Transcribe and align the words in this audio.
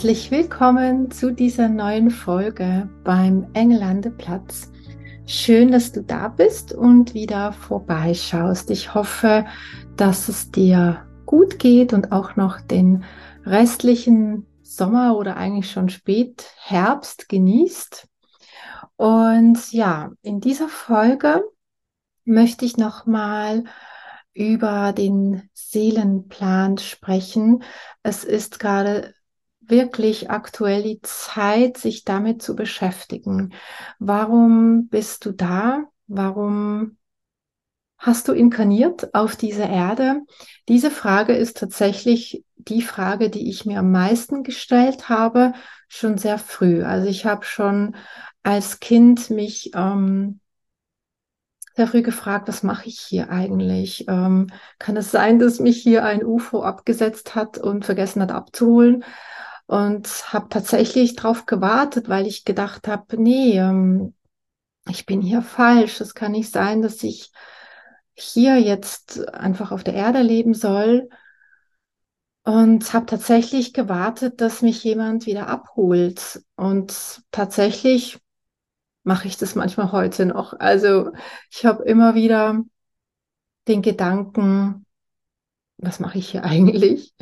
Herzlich 0.00 0.30
willkommen 0.30 1.10
zu 1.10 1.30
dieser 1.30 1.68
neuen 1.68 2.10
Folge 2.10 2.88
beim 3.04 3.50
Engelandeplatz. 3.52 4.72
Schön, 5.26 5.70
dass 5.70 5.92
du 5.92 6.02
da 6.02 6.28
bist 6.28 6.72
und 6.72 7.12
wieder 7.12 7.52
vorbeischaust. 7.52 8.70
Ich 8.70 8.94
hoffe, 8.94 9.44
dass 9.96 10.30
es 10.30 10.50
dir 10.50 11.06
gut 11.26 11.58
geht 11.58 11.92
und 11.92 12.12
auch 12.12 12.34
noch 12.34 12.62
den 12.62 13.04
restlichen 13.44 14.46
Sommer 14.62 15.18
oder 15.18 15.36
eigentlich 15.36 15.70
schon 15.70 15.90
Spätherbst 15.90 17.28
genießt. 17.28 18.08
Und 18.96 19.70
ja, 19.70 20.12
in 20.22 20.40
dieser 20.40 20.68
Folge 20.68 21.44
möchte 22.24 22.64
ich 22.64 22.78
nochmal 22.78 23.64
über 24.32 24.94
den 24.94 25.50
Seelenplan 25.52 26.78
sprechen. 26.78 27.62
Es 28.02 28.24
ist 28.24 28.60
gerade 28.60 29.12
wirklich 29.70 30.30
aktuell 30.30 30.82
die 30.82 31.00
Zeit, 31.02 31.76
sich 31.78 32.04
damit 32.04 32.42
zu 32.42 32.56
beschäftigen. 32.56 33.52
Warum 33.98 34.88
bist 34.88 35.24
du 35.24 35.32
da? 35.32 35.84
Warum 36.06 36.96
hast 37.98 38.28
du 38.28 38.32
inkarniert 38.32 39.14
auf 39.14 39.36
diese 39.36 39.64
Erde? 39.64 40.22
Diese 40.68 40.90
Frage 40.90 41.34
ist 41.34 41.58
tatsächlich 41.58 42.44
die 42.56 42.82
Frage, 42.82 43.30
die 43.30 43.48
ich 43.48 43.66
mir 43.66 43.78
am 43.78 43.90
meisten 43.90 44.42
gestellt 44.42 45.08
habe, 45.08 45.52
schon 45.88 46.18
sehr 46.18 46.38
früh. 46.38 46.82
Also 46.82 47.08
ich 47.08 47.26
habe 47.26 47.44
schon 47.44 47.96
als 48.42 48.80
Kind 48.80 49.30
mich 49.30 49.72
ähm, 49.74 50.40
sehr 51.76 51.86
früh 51.86 52.02
gefragt, 52.02 52.48
was 52.48 52.62
mache 52.62 52.88
ich 52.88 53.00
hier 53.00 53.30
eigentlich? 53.30 54.06
Ähm, 54.08 54.48
kann 54.78 54.96
es 54.96 55.10
sein, 55.10 55.38
dass 55.38 55.60
mich 55.60 55.82
hier 55.82 56.04
ein 56.04 56.24
UFO 56.24 56.62
abgesetzt 56.62 57.34
hat 57.34 57.58
und 57.58 57.84
vergessen 57.84 58.22
hat 58.22 58.32
abzuholen? 58.32 59.04
Und 59.70 60.32
habe 60.32 60.48
tatsächlich 60.48 61.14
darauf 61.14 61.46
gewartet, 61.46 62.08
weil 62.08 62.26
ich 62.26 62.44
gedacht 62.44 62.88
habe, 62.88 63.22
nee, 63.22 63.56
ähm, 63.56 64.14
ich 64.88 65.06
bin 65.06 65.20
hier 65.20 65.42
falsch. 65.42 66.00
Es 66.00 66.12
kann 66.16 66.32
nicht 66.32 66.52
sein, 66.52 66.82
dass 66.82 67.04
ich 67.04 67.30
hier 68.14 68.58
jetzt 68.58 69.28
einfach 69.32 69.70
auf 69.70 69.84
der 69.84 69.94
Erde 69.94 70.22
leben 70.22 70.54
soll. 70.54 71.08
Und 72.42 72.92
habe 72.92 73.06
tatsächlich 73.06 73.72
gewartet, 73.72 74.40
dass 74.40 74.60
mich 74.60 74.82
jemand 74.82 75.26
wieder 75.26 75.46
abholt. 75.46 76.42
Und 76.56 77.22
tatsächlich 77.30 78.18
mache 79.04 79.28
ich 79.28 79.36
das 79.36 79.54
manchmal 79.54 79.92
heute 79.92 80.26
noch. 80.26 80.52
Also 80.58 81.12
ich 81.48 81.64
habe 81.64 81.84
immer 81.84 82.16
wieder 82.16 82.60
den 83.68 83.82
Gedanken, 83.82 84.84
was 85.76 86.00
mache 86.00 86.18
ich 86.18 86.30
hier 86.30 86.42
eigentlich? 86.44 87.14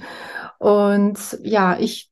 Und 0.58 1.18
ja, 1.42 1.78
ich 1.78 2.07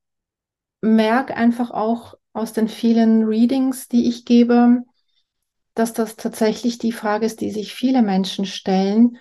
merke 0.86 1.36
einfach 1.36 1.70
auch 1.70 2.14
aus 2.32 2.52
den 2.52 2.68
vielen 2.68 3.24
Readings, 3.24 3.88
die 3.88 4.08
ich 4.08 4.24
gebe, 4.24 4.82
dass 5.74 5.92
das 5.92 6.16
tatsächlich 6.16 6.78
die 6.78 6.92
Frage 6.92 7.26
ist, 7.26 7.40
die 7.40 7.50
sich 7.50 7.74
viele 7.74 8.02
Menschen 8.02 8.46
stellen, 8.46 9.18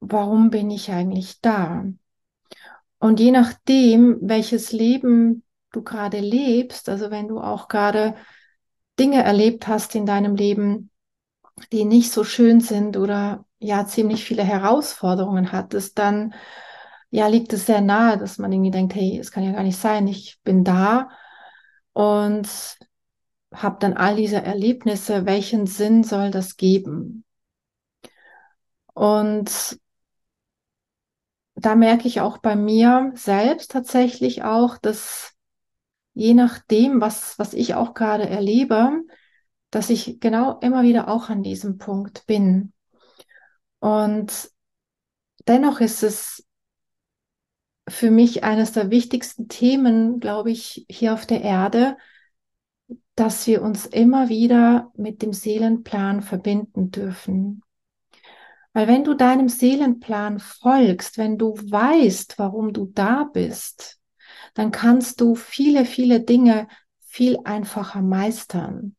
warum 0.00 0.50
bin 0.50 0.70
ich 0.70 0.90
eigentlich 0.90 1.40
da? 1.40 1.84
Und 2.98 3.20
je 3.20 3.30
nachdem, 3.30 4.18
welches 4.22 4.72
Leben 4.72 5.44
du 5.72 5.82
gerade 5.82 6.18
lebst, 6.18 6.88
also 6.88 7.10
wenn 7.10 7.28
du 7.28 7.40
auch 7.40 7.68
gerade 7.68 8.14
Dinge 8.98 9.22
erlebt 9.22 9.68
hast 9.68 9.94
in 9.94 10.06
deinem 10.06 10.34
Leben, 10.34 10.90
die 11.72 11.84
nicht 11.84 12.10
so 12.10 12.24
schön 12.24 12.60
sind 12.60 12.96
oder 12.96 13.44
ja 13.58 13.86
ziemlich 13.86 14.24
viele 14.24 14.44
Herausforderungen 14.44 15.52
hattest, 15.52 15.98
dann 15.98 16.34
ja, 17.16 17.28
liegt 17.28 17.54
es 17.54 17.64
sehr 17.64 17.80
nahe, 17.80 18.18
dass 18.18 18.36
man 18.36 18.52
irgendwie 18.52 18.70
denkt, 18.70 18.94
hey, 18.94 19.18
es 19.18 19.30
kann 19.32 19.42
ja 19.42 19.52
gar 19.52 19.62
nicht 19.62 19.78
sein, 19.78 20.06
ich 20.06 20.38
bin 20.44 20.64
da 20.64 21.08
und 21.94 22.46
habe 23.54 23.78
dann 23.80 23.94
all 23.94 24.16
diese 24.16 24.42
Erlebnisse, 24.42 25.24
welchen 25.24 25.66
Sinn 25.66 26.04
soll 26.04 26.30
das 26.30 26.58
geben? 26.58 27.24
Und 28.92 29.80
da 31.54 31.74
merke 31.74 32.06
ich 32.06 32.20
auch 32.20 32.36
bei 32.36 32.54
mir 32.54 33.12
selbst 33.14 33.70
tatsächlich 33.70 34.44
auch, 34.44 34.76
dass 34.76 35.32
je 36.12 36.34
nachdem, 36.34 37.00
was, 37.00 37.38
was 37.38 37.54
ich 37.54 37.72
auch 37.74 37.94
gerade 37.94 38.28
erlebe, 38.28 38.90
dass 39.70 39.88
ich 39.88 40.20
genau 40.20 40.58
immer 40.60 40.82
wieder 40.82 41.08
auch 41.08 41.30
an 41.30 41.42
diesem 41.42 41.78
Punkt 41.78 42.26
bin. 42.26 42.74
Und 43.78 44.50
dennoch 45.48 45.80
ist 45.80 46.02
es 46.02 46.45
für 47.88 48.10
mich 48.10 48.44
eines 48.44 48.72
der 48.72 48.90
wichtigsten 48.90 49.48
Themen, 49.48 50.20
glaube 50.20 50.50
ich, 50.50 50.86
hier 50.88 51.12
auf 51.14 51.26
der 51.26 51.42
Erde, 51.42 51.96
dass 53.14 53.46
wir 53.46 53.62
uns 53.62 53.86
immer 53.86 54.28
wieder 54.28 54.92
mit 54.96 55.22
dem 55.22 55.32
Seelenplan 55.32 56.22
verbinden 56.22 56.90
dürfen. 56.90 57.62
Weil 58.72 58.88
wenn 58.88 59.04
du 59.04 59.14
deinem 59.14 59.48
Seelenplan 59.48 60.38
folgst, 60.38 61.16
wenn 61.16 61.38
du 61.38 61.54
weißt, 61.54 62.38
warum 62.38 62.72
du 62.72 62.90
da 62.92 63.24
bist, 63.24 63.98
dann 64.52 64.70
kannst 64.70 65.20
du 65.20 65.34
viele, 65.34 65.84
viele 65.84 66.20
Dinge 66.20 66.68
viel 67.06 67.38
einfacher 67.44 68.02
meistern. 68.02 68.96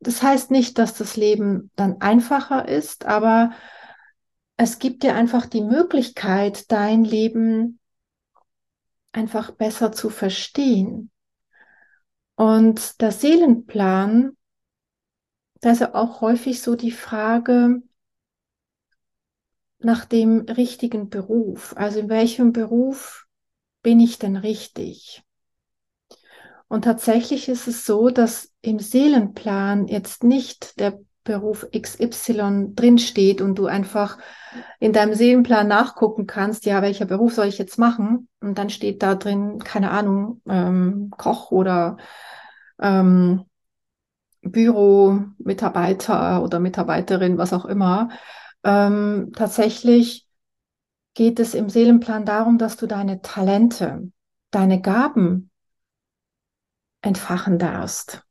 Das 0.00 0.22
heißt 0.22 0.50
nicht, 0.50 0.78
dass 0.78 0.94
das 0.94 1.16
Leben 1.16 1.70
dann 1.76 2.00
einfacher 2.00 2.68
ist, 2.68 3.04
aber 3.04 3.52
es 4.56 4.78
gibt 4.78 5.02
dir 5.02 5.14
einfach 5.14 5.46
die 5.46 5.62
Möglichkeit, 5.62 6.70
dein 6.72 7.04
Leben 7.04 7.78
einfach 9.12 9.50
besser 9.50 9.92
zu 9.92 10.10
verstehen. 10.10 11.10
Und 12.34 13.00
der 13.00 13.12
Seelenplan, 13.12 14.36
da 15.60 15.72
ist 15.72 15.80
ja 15.80 15.94
auch 15.94 16.20
häufig 16.20 16.62
so 16.62 16.76
die 16.76 16.92
Frage 16.92 17.82
nach 19.80 20.04
dem 20.04 20.40
richtigen 20.40 21.08
Beruf. 21.08 21.74
Also 21.76 22.00
in 22.00 22.08
welchem 22.08 22.52
Beruf 22.52 23.26
bin 23.82 24.00
ich 24.00 24.18
denn 24.18 24.36
richtig? 24.36 25.22
Und 26.68 26.84
tatsächlich 26.84 27.48
ist 27.48 27.66
es 27.66 27.86
so, 27.86 28.10
dass 28.10 28.52
im 28.60 28.78
Seelenplan 28.78 29.88
jetzt 29.88 30.22
nicht 30.22 30.78
der 30.78 31.00
Beruf 31.28 31.66
XY 31.70 32.74
drinsteht 32.74 33.40
und 33.40 33.56
du 33.56 33.66
einfach 33.66 34.18
in 34.80 34.92
deinem 34.92 35.14
Seelenplan 35.14 35.68
nachgucken 35.68 36.26
kannst, 36.26 36.64
ja, 36.66 36.82
welcher 36.82 37.04
Beruf 37.04 37.34
soll 37.34 37.46
ich 37.46 37.58
jetzt 37.58 37.78
machen? 37.78 38.28
Und 38.40 38.58
dann 38.58 38.70
steht 38.70 39.02
da 39.02 39.14
drin, 39.14 39.58
keine 39.60 39.90
Ahnung, 39.90 40.40
ähm, 40.48 41.10
Koch 41.16 41.50
oder 41.52 41.98
ähm, 42.80 43.44
Büromitarbeiter 44.42 46.42
oder 46.42 46.60
Mitarbeiterin, 46.60 47.38
was 47.38 47.52
auch 47.52 47.64
immer. 47.66 48.08
Ähm, 48.64 49.32
tatsächlich 49.36 50.26
geht 51.14 51.40
es 51.40 51.54
im 51.54 51.68
Seelenplan 51.68 52.24
darum, 52.24 52.58
dass 52.58 52.76
du 52.76 52.86
deine 52.86 53.22
Talente, 53.22 54.10
deine 54.50 54.80
Gaben 54.80 55.50
entfachen 57.02 57.58
darfst. 57.58 58.22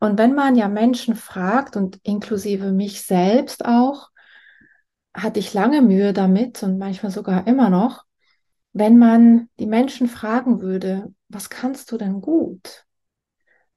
Und 0.00 0.18
wenn 0.18 0.34
man 0.34 0.54
ja 0.54 0.68
Menschen 0.68 1.14
fragt 1.16 1.76
und 1.76 1.98
inklusive 2.02 2.72
mich 2.72 3.02
selbst 3.02 3.64
auch, 3.64 4.10
hatte 5.14 5.40
ich 5.40 5.54
lange 5.54 5.82
Mühe 5.82 6.12
damit 6.12 6.62
und 6.62 6.78
manchmal 6.78 7.10
sogar 7.10 7.46
immer 7.46 7.70
noch, 7.70 8.04
wenn 8.72 8.98
man 8.98 9.48
die 9.58 9.66
Menschen 9.66 10.08
fragen 10.08 10.60
würde, 10.60 11.12
was 11.28 11.50
kannst 11.50 11.90
du 11.90 11.98
denn 11.98 12.20
gut? 12.20 12.84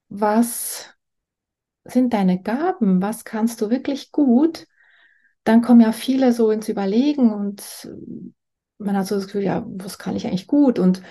Was 0.09 0.89
sind 1.85 2.13
deine 2.13 2.41
Gaben? 2.41 3.01
Was 3.01 3.23
kannst 3.25 3.62
du 3.62 3.69
wirklich 3.69 4.12
gut? 4.12 4.68
Dann 5.44 5.62
kommen 5.62 5.81
ja 5.81 5.91
viele 5.91 6.33
so 6.33 6.51
ins 6.51 6.69
Überlegen 6.69 7.33
und 7.33 7.89
man 8.77 8.97
hat 8.97 9.07
so 9.07 9.15
das 9.15 9.25
Gefühl, 9.25 9.44
ja, 9.44 9.65
was 9.68 9.97
kann 9.97 10.15
ich 10.15 10.27
eigentlich 10.27 10.47
gut? 10.47 10.77
Und 10.77 11.01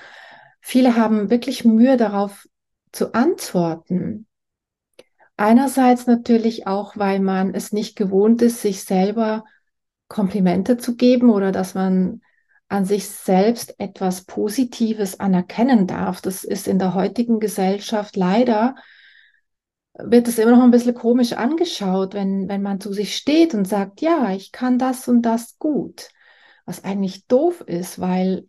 viele 0.61 0.97
haben 0.97 1.31
wirklich 1.31 1.65
Mühe 1.65 1.97
darauf 1.97 2.47
zu 2.93 3.15
antworten. 3.15 4.27
Einerseits 5.41 6.07
natürlich 6.07 6.67
auch, 6.67 6.99
weil 6.99 7.19
man 7.19 7.55
es 7.55 7.73
nicht 7.73 7.97
gewohnt 7.97 8.43
ist, 8.43 8.61
sich 8.61 8.85
selber 8.85 9.47
Komplimente 10.07 10.77
zu 10.77 10.97
geben 10.97 11.31
oder 11.31 11.51
dass 11.51 11.73
man 11.73 12.21
an 12.69 12.85
sich 12.85 13.09
selbst 13.09 13.75
etwas 13.81 14.27
Positives 14.27 15.19
anerkennen 15.19 15.87
darf. 15.87 16.21
Das 16.21 16.45
ist 16.45 16.69
in 16.69 16.79
der 16.79 16.93
heutigen 16.93 17.41
Gesellschaft 17.41 18.17
leider, 18.17 18.75
wird 19.95 20.29
es 20.29 20.37
immer 20.37 20.51
noch 20.51 20.63
ein 20.63 20.73
bisschen 20.73 20.93
komisch 20.93 21.33
angeschaut, 21.33 22.13
wenn, 22.13 22.47
wenn 22.51 22.61
man 22.61 22.79
zu 22.79 22.93
sich 22.93 23.17
steht 23.17 23.55
und 23.55 23.67
sagt, 23.67 24.03
ja, 24.03 24.33
ich 24.33 24.53
kann 24.53 24.79
das 24.79 25.09
und 25.09 25.23
das 25.23 25.59
gut. 25.59 26.11
Was 26.67 26.85
eigentlich 26.85 27.27
doof 27.29 27.63
ist, 27.63 27.99
weil 27.99 28.47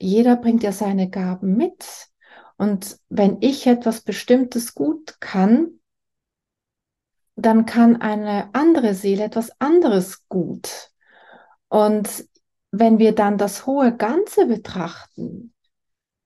jeder 0.00 0.34
bringt 0.34 0.64
ja 0.64 0.72
seine 0.72 1.08
Gaben 1.10 1.56
mit. 1.56 2.08
Und 2.56 2.98
wenn 3.08 3.36
ich 3.38 3.68
etwas 3.68 4.00
Bestimmtes 4.00 4.74
gut 4.74 5.20
kann, 5.20 5.77
dann 7.38 7.66
kann 7.66 8.00
eine 8.00 8.50
andere 8.52 8.94
Seele 8.94 9.24
etwas 9.24 9.52
anderes 9.60 10.26
gut. 10.28 10.90
Und 11.68 12.26
wenn 12.72 12.98
wir 12.98 13.14
dann 13.14 13.38
das 13.38 13.64
hohe 13.64 13.96
Ganze 13.96 14.46
betrachten, 14.46 15.54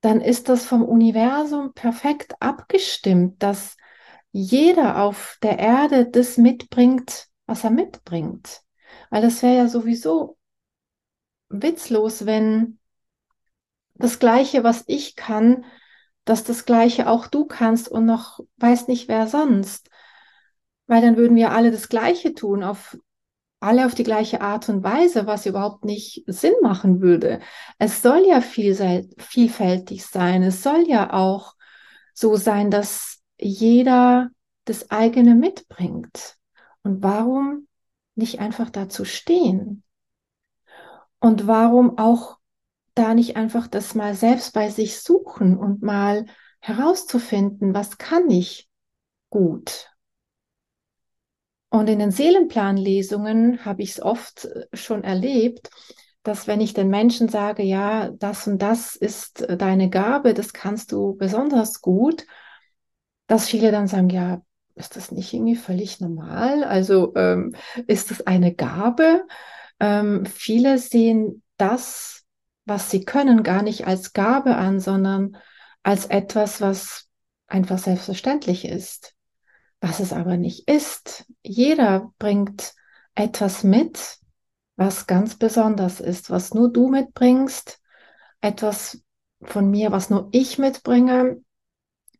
dann 0.00 0.22
ist 0.22 0.48
das 0.48 0.64
vom 0.64 0.82
Universum 0.82 1.74
perfekt 1.74 2.34
abgestimmt, 2.40 3.42
dass 3.42 3.76
jeder 4.32 5.02
auf 5.02 5.38
der 5.42 5.58
Erde 5.58 6.08
das 6.10 6.38
mitbringt, 6.38 7.28
was 7.46 7.62
er 7.62 7.70
mitbringt. 7.70 8.62
Weil 9.10 9.20
das 9.20 9.42
wäre 9.42 9.56
ja 9.56 9.68
sowieso 9.68 10.38
witzlos, 11.50 12.24
wenn 12.24 12.78
das 13.94 14.18
Gleiche, 14.18 14.64
was 14.64 14.84
ich 14.86 15.14
kann, 15.14 15.66
dass 16.24 16.42
das 16.42 16.64
Gleiche 16.64 17.08
auch 17.08 17.26
du 17.26 17.44
kannst 17.44 17.88
und 17.88 18.06
noch 18.06 18.40
weiß 18.56 18.88
nicht 18.88 19.08
wer 19.08 19.26
sonst. 19.26 19.90
Weil 20.92 21.00
dann 21.00 21.16
würden 21.16 21.38
wir 21.38 21.52
alle 21.52 21.70
das 21.70 21.88
Gleiche 21.88 22.34
tun, 22.34 22.62
auf 22.62 22.98
alle 23.60 23.86
auf 23.86 23.94
die 23.94 24.02
gleiche 24.02 24.42
Art 24.42 24.68
und 24.68 24.84
Weise, 24.84 25.26
was 25.26 25.46
überhaupt 25.46 25.86
nicht 25.86 26.22
Sinn 26.26 26.52
machen 26.60 27.00
würde. 27.00 27.40
Es 27.78 28.02
soll 28.02 28.26
ja 28.26 28.42
vielfältig 28.42 30.04
sein. 30.04 30.42
Es 30.42 30.62
soll 30.62 30.84
ja 30.86 31.14
auch 31.14 31.54
so 32.12 32.36
sein, 32.36 32.70
dass 32.70 33.22
jeder 33.40 34.28
das 34.66 34.90
eigene 34.90 35.34
mitbringt. 35.34 36.36
Und 36.82 37.02
warum 37.02 37.68
nicht 38.14 38.40
einfach 38.40 38.68
dazu 38.68 39.06
stehen? 39.06 39.84
Und 41.20 41.46
warum 41.46 41.96
auch 41.96 42.36
da 42.94 43.14
nicht 43.14 43.36
einfach 43.36 43.66
das 43.66 43.94
mal 43.94 44.12
selbst 44.12 44.52
bei 44.52 44.68
sich 44.68 45.00
suchen 45.00 45.56
und 45.56 45.80
mal 45.82 46.26
herauszufinden, 46.60 47.72
was 47.72 47.96
kann 47.96 48.28
ich 48.28 48.68
gut? 49.30 49.88
Und 51.72 51.88
in 51.88 52.00
den 52.00 52.10
Seelenplanlesungen 52.10 53.64
habe 53.64 53.80
ich 53.80 53.92
es 53.92 54.02
oft 54.02 54.44
äh, 54.44 54.66
schon 54.74 55.04
erlebt, 55.04 55.70
dass 56.22 56.46
wenn 56.46 56.60
ich 56.60 56.74
den 56.74 56.88
Menschen 56.88 57.30
sage, 57.30 57.62
ja, 57.62 58.10
das 58.10 58.46
und 58.46 58.60
das 58.60 58.94
ist 58.94 59.40
äh, 59.40 59.56
deine 59.56 59.88
Gabe, 59.88 60.34
das 60.34 60.52
kannst 60.52 60.92
du 60.92 61.16
besonders 61.16 61.80
gut, 61.80 62.26
dass 63.26 63.48
viele 63.48 63.72
dann 63.72 63.88
sagen, 63.88 64.10
ja, 64.10 64.42
ist 64.74 64.96
das 64.96 65.12
nicht 65.12 65.32
irgendwie 65.32 65.56
völlig 65.56 65.98
normal? 65.98 66.62
Also 66.62 67.14
ähm, 67.16 67.54
ist 67.86 68.10
das 68.10 68.26
eine 68.26 68.54
Gabe? 68.54 69.26
Ähm, 69.80 70.26
viele 70.26 70.76
sehen 70.76 71.42
das, 71.56 72.24
was 72.66 72.90
sie 72.90 73.06
können, 73.06 73.42
gar 73.42 73.62
nicht 73.62 73.86
als 73.86 74.12
Gabe 74.12 74.56
an, 74.56 74.78
sondern 74.78 75.38
als 75.82 76.04
etwas, 76.04 76.60
was 76.60 77.08
einfach 77.46 77.78
selbstverständlich 77.78 78.66
ist 78.66 79.14
was 79.82 80.00
es 80.00 80.12
aber 80.12 80.36
nicht 80.36 80.68
ist. 80.68 81.26
Jeder 81.42 82.12
bringt 82.18 82.74
etwas 83.14 83.64
mit, 83.64 84.18
was 84.76 85.06
ganz 85.06 85.36
besonders 85.36 86.00
ist, 86.00 86.30
was 86.30 86.54
nur 86.54 86.72
du 86.72 86.88
mitbringst, 86.88 87.80
etwas 88.40 89.02
von 89.42 89.70
mir, 89.70 89.90
was 89.90 90.08
nur 90.08 90.28
ich 90.30 90.56
mitbringe. 90.58 91.42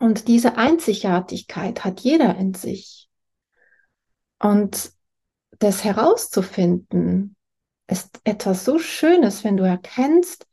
Und 0.01 0.27
diese 0.27 0.57
Einzigartigkeit 0.57 1.85
hat 1.85 2.01
jeder 2.01 2.37
in 2.37 2.53
sich. 2.53 3.09
Und 4.41 4.93
das 5.61 5.85
herauszufinden, 5.85 7.37
ist 7.87 8.21
etwas 8.25 8.65
so 8.65 8.81
Schönes, 8.81 9.45
wenn 9.45 9.57
du 9.57 9.63
erkennst, 9.65 10.49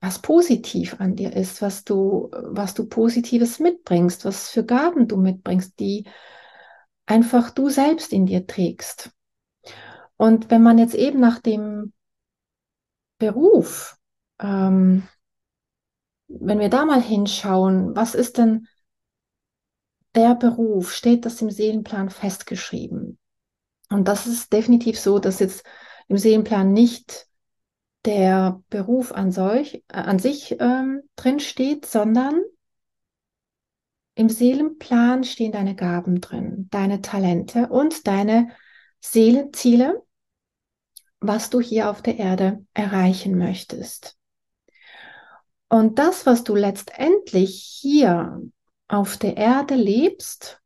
was 0.00 0.20
positiv 0.20 0.98
an 0.98 1.14
dir 1.14 1.34
ist, 1.36 1.60
was 1.60 1.84
du, 1.84 2.30
was 2.32 2.74
du 2.74 2.86
Positives 2.86 3.58
mitbringst, 3.58 4.24
was 4.24 4.48
für 4.48 4.64
Gaben 4.64 5.08
du 5.08 5.16
mitbringst, 5.16 5.78
die 5.78 6.06
einfach 7.06 7.50
du 7.50 7.68
selbst 7.68 8.12
in 8.12 8.26
dir 8.26 8.46
trägst. 8.46 9.10
Und 10.16 10.50
wenn 10.50 10.62
man 10.62 10.78
jetzt 10.78 10.94
eben 10.94 11.20
nach 11.20 11.38
dem 11.38 11.92
Beruf, 13.18 13.96
ähm, 14.38 15.06
wenn 16.28 16.58
wir 16.58 16.70
da 16.70 16.84
mal 16.84 17.02
hinschauen, 17.02 17.94
was 17.94 18.14
ist 18.14 18.38
denn 18.38 18.66
der 20.14 20.34
Beruf? 20.34 20.92
Steht 20.92 21.24
das 21.26 21.42
im 21.42 21.50
Seelenplan 21.50 22.10
festgeschrieben? 22.10 23.18
Und 23.90 24.08
das 24.08 24.26
ist 24.26 24.52
definitiv 24.52 24.98
so, 24.98 25.18
dass 25.18 25.40
jetzt 25.40 25.64
im 26.08 26.16
Seelenplan 26.16 26.72
nicht 26.72 27.26
der 28.04 28.62
Beruf 28.70 29.12
an, 29.12 29.30
solch, 29.30 29.84
äh, 29.88 29.96
an 29.96 30.18
sich 30.18 30.56
ähm, 30.60 31.02
drin 31.16 31.40
steht, 31.40 31.86
sondern 31.86 32.40
im 34.14 34.28
Seelenplan 34.28 35.24
stehen 35.24 35.52
deine 35.52 35.74
Gaben 35.74 36.20
drin, 36.20 36.68
deine 36.70 37.00
Talente 37.00 37.68
und 37.68 38.06
deine 38.06 38.50
Seelenziele, 39.00 40.02
was 41.20 41.50
du 41.50 41.60
hier 41.60 41.90
auf 41.90 42.02
der 42.02 42.18
Erde 42.18 42.64
erreichen 42.74 43.36
möchtest. 43.36 44.16
Und 45.68 45.98
das, 45.98 46.26
was 46.26 46.42
du 46.44 46.56
letztendlich 46.56 47.62
hier 47.80 48.42
auf 48.88 49.16
der 49.16 49.36
Erde 49.36 49.74
lebst, 49.74 50.60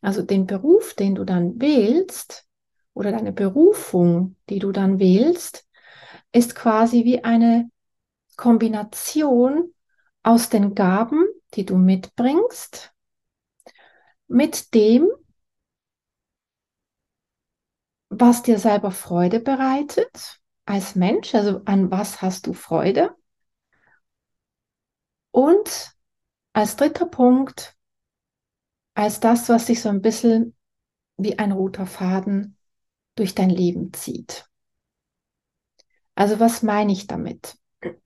also 0.00 0.22
den 0.22 0.46
Beruf, 0.46 0.94
den 0.94 1.14
du 1.14 1.24
dann 1.24 1.60
wählst, 1.60 2.46
oder 2.94 3.12
deine 3.12 3.32
Berufung, 3.32 4.36
die 4.48 4.58
du 4.58 4.72
dann 4.72 4.98
wählst, 4.98 5.66
ist 6.32 6.54
quasi 6.54 7.04
wie 7.04 7.24
eine 7.24 7.70
Kombination 8.36 9.72
aus 10.22 10.48
den 10.48 10.74
Gaben, 10.74 11.26
die 11.54 11.66
du 11.66 11.76
mitbringst, 11.76 12.92
mit 14.28 14.74
dem, 14.74 15.08
was 18.10 18.42
dir 18.42 18.58
selber 18.60 18.90
Freude 18.92 19.40
bereitet 19.40 20.40
als 20.66 20.94
Mensch, 20.94 21.34
also 21.34 21.62
an 21.64 21.90
was 21.90 22.22
hast 22.22 22.46
du 22.46 22.52
Freude. 22.52 23.16
Und 25.30 25.92
als 26.54 26.76
dritter 26.76 27.06
Punkt, 27.06 27.76
als 28.94 29.20
das, 29.20 29.48
was 29.48 29.66
sich 29.66 29.80
so 29.82 29.88
ein 29.88 30.00
bisschen 30.02 30.56
wie 31.16 31.38
ein 31.38 31.52
roter 31.52 31.86
Faden 31.86 32.56
durch 33.16 33.34
dein 33.34 33.50
Leben 33.50 33.92
zieht. 33.92 34.50
Also 36.14 36.40
was 36.40 36.62
meine 36.62 36.92
ich 36.92 37.06
damit? 37.06 37.56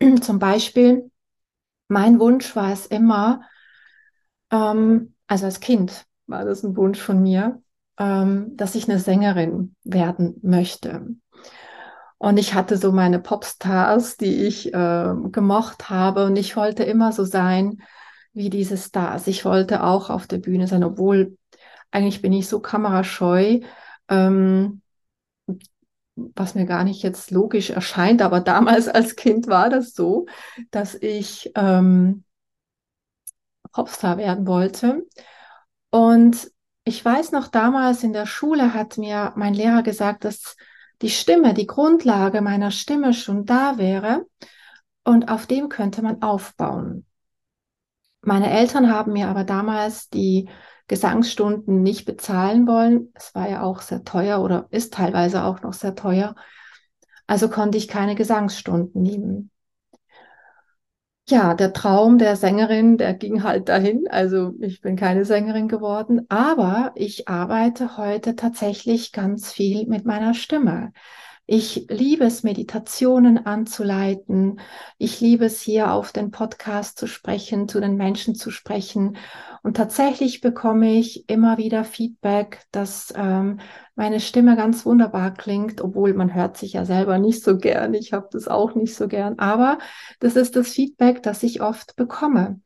Zum 0.22 0.38
Beispiel, 0.38 1.10
mein 1.88 2.18
Wunsch 2.20 2.54
war 2.56 2.72
es 2.72 2.86
immer, 2.86 3.42
ähm, 4.50 5.14
also 5.26 5.46
als 5.46 5.60
Kind 5.60 6.06
war 6.26 6.44
das 6.44 6.62
ein 6.62 6.76
Wunsch 6.76 7.00
von 7.00 7.22
mir, 7.22 7.62
ähm, 7.98 8.56
dass 8.56 8.75
ich 8.75 8.88
eine 8.88 8.98
Sängerin 8.98 9.75
werden 9.84 10.38
möchte. 10.42 11.06
Und 12.18 12.38
ich 12.38 12.54
hatte 12.54 12.76
so 12.76 12.92
meine 12.92 13.18
Popstars, 13.18 14.16
die 14.16 14.46
ich 14.46 14.72
äh, 14.72 15.14
gemocht 15.30 15.90
habe. 15.90 16.25
Und 16.26 16.36
ich 16.36 16.56
wollte 16.56 16.82
immer 16.84 17.12
so 17.12 17.25
sein 17.25 17.82
wie 18.32 18.50
diese 18.50 18.76
Stars. 18.76 19.26
Ich 19.26 19.44
wollte 19.44 19.82
auch 19.82 20.10
auf 20.10 20.26
der 20.26 20.38
Bühne 20.38 20.66
sein, 20.66 20.82
obwohl 20.84 21.36
eigentlich 21.90 22.22
bin 22.22 22.32
ich 22.32 22.48
so 22.48 22.60
kamerascheu. 22.60 23.60
Ähm, 24.08 24.80
was 26.16 26.54
mir 26.54 26.64
gar 26.66 26.85
nicht 26.85 27.02
jetzt 27.02 27.30
logisch 27.30 27.70
erscheint, 27.70 28.23
aber 28.23 28.40
damals 28.40 28.88
als 28.88 29.16
Kind 29.16 29.46
war 29.46 29.70
das 29.70 29.94
so, 29.94 30.26
dass 30.70 30.94
ich 30.94 31.52
ähm, 31.54 32.25
Popstar 33.73 34.16
werden 34.16 34.46
wollte. 34.46 35.06
Und 35.90 36.50
ich 36.85 37.04
weiß 37.04 37.32
noch, 37.32 37.49
damals 37.49 38.02
in 38.02 38.12
der 38.12 38.26
Schule 38.26 38.73
hat 38.73 38.96
mir 38.96 39.32
mein 39.37 39.54
Lehrer 39.54 39.82
gesagt, 39.82 40.25
dass 40.25 40.56
die 41.02 41.11
Stimme, 41.11 41.52
die 41.52 41.66
Grundlage 41.66 42.40
meiner 42.40 42.70
Stimme 42.70 43.12
schon 43.12 43.44
da 43.44 43.76
wäre 43.76 44.26
und 45.04 45.28
auf 45.28 45.46
dem 45.46 45.68
könnte 45.68 46.02
man 46.02 46.23
aufbauen. 46.23 47.04
Meine 48.23 48.50
Eltern 48.50 48.90
haben 48.90 49.12
mir 49.12 49.28
aber 49.28 49.44
damals 49.44 50.08
die 50.08 50.49
Gesangsstunden 50.88 51.83
nicht 51.83 52.05
bezahlen 52.05 52.66
wollen. 52.66 53.12
Es 53.14 53.35
war 53.35 53.49
ja 53.49 53.62
auch 53.62 53.81
sehr 53.81 54.05
teuer 54.05 54.40
oder 54.43 54.66
ist 54.71 54.95
teilweise 54.95 55.45
auch 55.45 55.62
noch 55.62 55.73
sehr 55.73 55.95
teuer. 55.95 56.35
Also 57.26 57.49
konnte 57.49 57.78
ich 57.78 57.88
keine 57.88 58.14
Gesangsstunden 58.14 59.02
nehmen. 59.02 59.50
Ja, 61.28 61.55
der 61.55 61.73
Traum 61.73 62.19
der 62.19 62.37
Sängerin, 62.37 62.99
der 62.99 63.12
ging 63.14 63.43
halt 63.43 63.69
dahin. 63.69 64.07
Also 64.09 64.55
ich 64.61 64.81
bin 64.81 64.95
keine 64.95 65.25
Sängerin 65.25 65.66
geworden, 65.66 66.25
aber 66.28 66.93
ich 66.95 67.26
arbeite 67.26 67.97
heute 67.97 68.37
tatsächlich 68.37 69.11
ganz 69.11 69.50
viel 69.52 69.87
mit 69.88 70.05
meiner 70.05 70.35
Stimme. 70.35 70.93
Ich 71.49 71.87
liebe 71.88 72.25
es, 72.25 72.45
Meditationen 72.45 73.45
anzuleiten. 73.45 74.61
Ich 74.99 75.21
liebe 75.21 75.47
es, 75.47 75.61
hier 75.61 75.93
auf 75.93 76.12
den 76.12 76.31
Podcast 76.33 76.99
zu 76.99 77.07
sprechen, 77.09 77.69
zu 77.69 77.81
den 77.81 77.97
Menschen 77.97 78.35
zu 78.37 78.50
sprechen. 78.50 79.16
Und 79.66 79.76
tatsächlich 79.76 80.40
bekomme 80.40 80.92
ich 80.96 81.28
immer 81.28 81.58
wieder 81.58 81.82
Feedback, 81.82 82.62
dass 82.70 83.12
ähm, 83.16 83.58
meine 83.96 84.20
Stimme 84.20 84.54
ganz 84.54 84.87
wunderbar 84.87 85.35
klingt, 85.35 85.80
obwohl 85.80 86.14
man 86.14 86.32
hört 86.32 86.56
sich 86.56 86.75
ja 86.75 86.85
selber 86.85 87.18
nicht 87.18 87.42
so 87.42 87.58
gern. 87.58 87.92
Ich 87.92 88.12
habe 88.12 88.28
das 88.30 88.46
auch 88.46 88.76
nicht 88.76 88.94
so 88.94 89.08
gern. 89.08 89.40
Aber 89.40 89.78
das 90.20 90.37
ist 90.37 90.54
das 90.54 90.68
Feedback, 90.68 91.20
das 91.25 91.42
ich 91.42 91.62
oft 91.62 91.96
bekomme. 91.96 92.61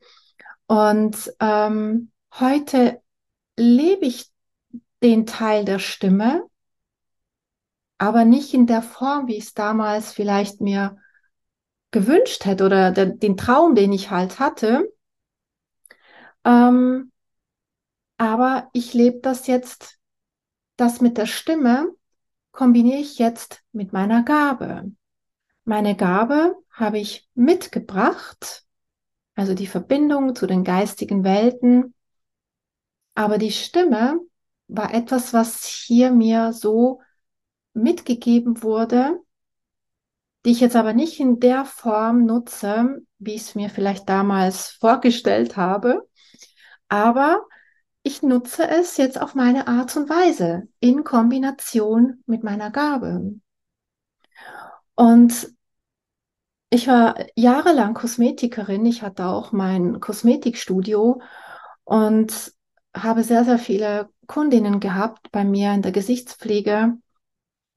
Und 0.67 1.33
ähm, 1.39 2.11
heute 2.39 3.01
lebe 3.57 4.05
ich 4.05 4.29
den 5.01 5.25
Teil 5.25 5.65
der 5.65 5.79
Stimme, 5.79 6.43
aber 7.97 8.25
nicht 8.25 8.53
in 8.53 8.67
der 8.67 8.83
Form, 8.83 9.25
wie 9.25 9.37
ich 9.37 9.45
es 9.45 9.53
damals 9.55 10.13
vielleicht 10.13 10.61
mir 10.61 10.97
gewünscht 11.89 12.45
hätte 12.45 12.63
oder 12.63 12.91
der, 12.91 13.07
den 13.07 13.37
Traum, 13.37 13.73
den 13.73 13.91
ich 13.91 14.11
halt 14.11 14.37
hatte. 14.37 14.87
Ähm, 16.43 17.11
aber 18.17 18.69
ich 18.73 18.93
lebe 18.93 19.19
das 19.19 19.47
jetzt, 19.47 19.97
das 20.77 21.01
mit 21.01 21.17
der 21.17 21.25
Stimme 21.25 21.93
kombiniere 22.51 22.99
ich 22.99 23.17
jetzt 23.17 23.63
mit 23.71 23.93
meiner 23.93 24.23
Gabe. 24.23 24.91
Meine 25.63 25.95
Gabe 25.95 26.55
habe 26.71 26.99
ich 26.99 27.29
mitgebracht, 27.33 28.65
also 29.35 29.53
die 29.53 29.67
Verbindung 29.67 30.35
zu 30.35 30.47
den 30.47 30.63
geistigen 30.63 31.23
Welten. 31.23 31.93
Aber 33.15 33.37
die 33.37 33.51
Stimme 33.51 34.19
war 34.67 34.93
etwas, 34.93 35.33
was 35.33 35.65
hier 35.65 36.11
mir 36.11 36.53
so 36.53 37.01
mitgegeben 37.73 38.63
wurde, 38.63 39.19
die 40.45 40.51
ich 40.51 40.59
jetzt 40.59 40.75
aber 40.75 40.93
nicht 40.93 41.19
in 41.19 41.39
der 41.39 41.65
Form 41.65 42.25
nutze, 42.25 43.01
wie 43.19 43.35
ich 43.35 43.41
es 43.41 43.55
mir 43.55 43.69
vielleicht 43.69 44.09
damals 44.09 44.69
vorgestellt 44.69 45.57
habe, 45.57 46.07
aber 46.91 47.47
ich 48.03 48.21
nutze 48.21 48.67
es 48.67 48.97
jetzt 48.97 49.19
auf 49.19 49.33
meine 49.33 49.67
Art 49.67 49.95
und 49.95 50.09
Weise 50.09 50.67
in 50.81 51.05
Kombination 51.05 52.21
mit 52.25 52.43
meiner 52.43 52.69
Gabe. 52.69 53.35
Und 54.95 55.53
ich 56.69 56.87
war 56.87 57.15
jahrelang 57.35 57.93
Kosmetikerin. 57.93 58.85
Ich 58.85 59.03
hatte 59.03 59.25
auch 59.27 59.53
mein 59.53 60.01
Kosmetikstudio 60.01 61.21
und 61.85 62.53
habe 62.93 63.23
sehr, 63.23 63.45
sehr 63.45 63.59
viele 63.59 64.09
Kundinnen 64.27 64.81
gehabt 64.81 65.31
bei 65.31 65.45
mir 65.45 65.73
in 65.73 65.81
der 65.81 65.93
Gesichtspflege. 65.93 66.97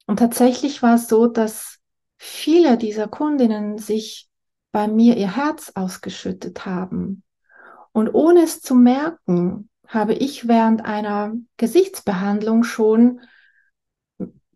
Und 0.06 0.18
tatsächlich 0.18 0.82
war 0.82 0.96
es 0.96 1.06
so, 1.06 1.28
dass 1.28 1.78
viele 2.16 2.78
dieser 2.78 3.06
Kundinnen 3.06 3.78
sich 3.78 4.28
bei 4.72 4.88
mir 4.88 5.16
ihr 5.16 5.36
Herz 5.36 5.70
ausgeschüttet 5.76 6.66
haben. 6.66 7.23
Und 7.94 8.12
ohne 8.12 8.42
es 8.42 8.60
zu 8.60 8.74
merken, 8.74 9.70
habe 9.86 10.14
ich 10.14 10.48
während 10.48 10.84
einer 10.84 11.32
Gesichtsbehandlung 11.58 12.64
schon 12.64 13.20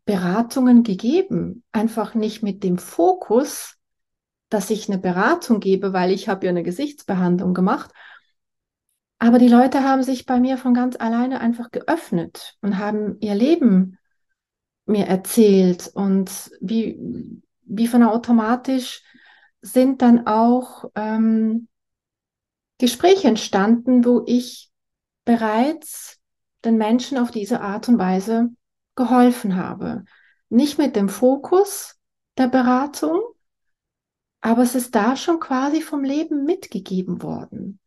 Beratungen 0.04 0.82
gegeben. 0.82 1.62
Einfach 1.70 2.16
nicht 2.16 2.42
mit 2.42 2.64
dem 2.64 2.78
Fokus, 2.78 3.76
dass 4.48 4.70
ich 4.70 4.88
eine 4.88 4.98
Beratung 4.98 5.60
gebe, 5.60 5.92
weil 5.92 6.10
ich 6.10 6.28
habe 6.28 6.46
ja 6.46 6.50
eine 6.50 6.64
Gesichtsbehandlung 6.64 7.54
gemacht. 7.54 7.92
Aber 9.20 9.38
die 9.38 9.48
Leute 9.48 9.84
haben 9.84 10.02
sich 10.02 10.26
bei 10.26 10.40
mir 10.40 10.58
von 10.58 10.74
ganz 10.74 10.96
alleine 10.98 11.40
einfach 11.40 11.70
geöffnet 11.70 12.56
und 12.60 12.78
haben 12.78 13.18
ihr 13.20 13.36
Leben 13.36 13.98
mir 14.84 15.06
erzählt 15.06 15.88
und 15.94 16.50
wie, 16.60 16.98
wie 17.62 17.86
von 17.86 18.02
automatisch 18.02 19.04
sind 19.62 20.02
dann 20.02 20.26
auch 20.26 20.86
ähm, 20.96 21.68
Gespräche 22.78 23.28
entstanden, 23.28 24.04
wo 24.04 24.22
ich 24.26 24.70
bereits 25.24 26.18
den 26.64 26.76
Menschen 26.76 27.18
auf 27.18 27.30
diese 27.30 27.60
Art 27.60 27.88
und 27.88 27.98
Weise 27.98 28.50
geholfen 28.96 29.56
habe. 29.56 30.04
Nicht 30.48 30.78
mit 30.78 30.96
dem 30.96 31.08
Fokus 31.08 31.96
der 32.36 32.48
Beratung, 32.48 33.20
aber 34.40 34.62
es 34.62 34.74
ist 34.74 34.94
da 34.94 35.16
schon 35.16 35.40
quasi 35.40 35.82
vom 35.82 36.04
Leben 36.04 36.44
mitgegeben 36.44 37.22
worden. 37.22 37.80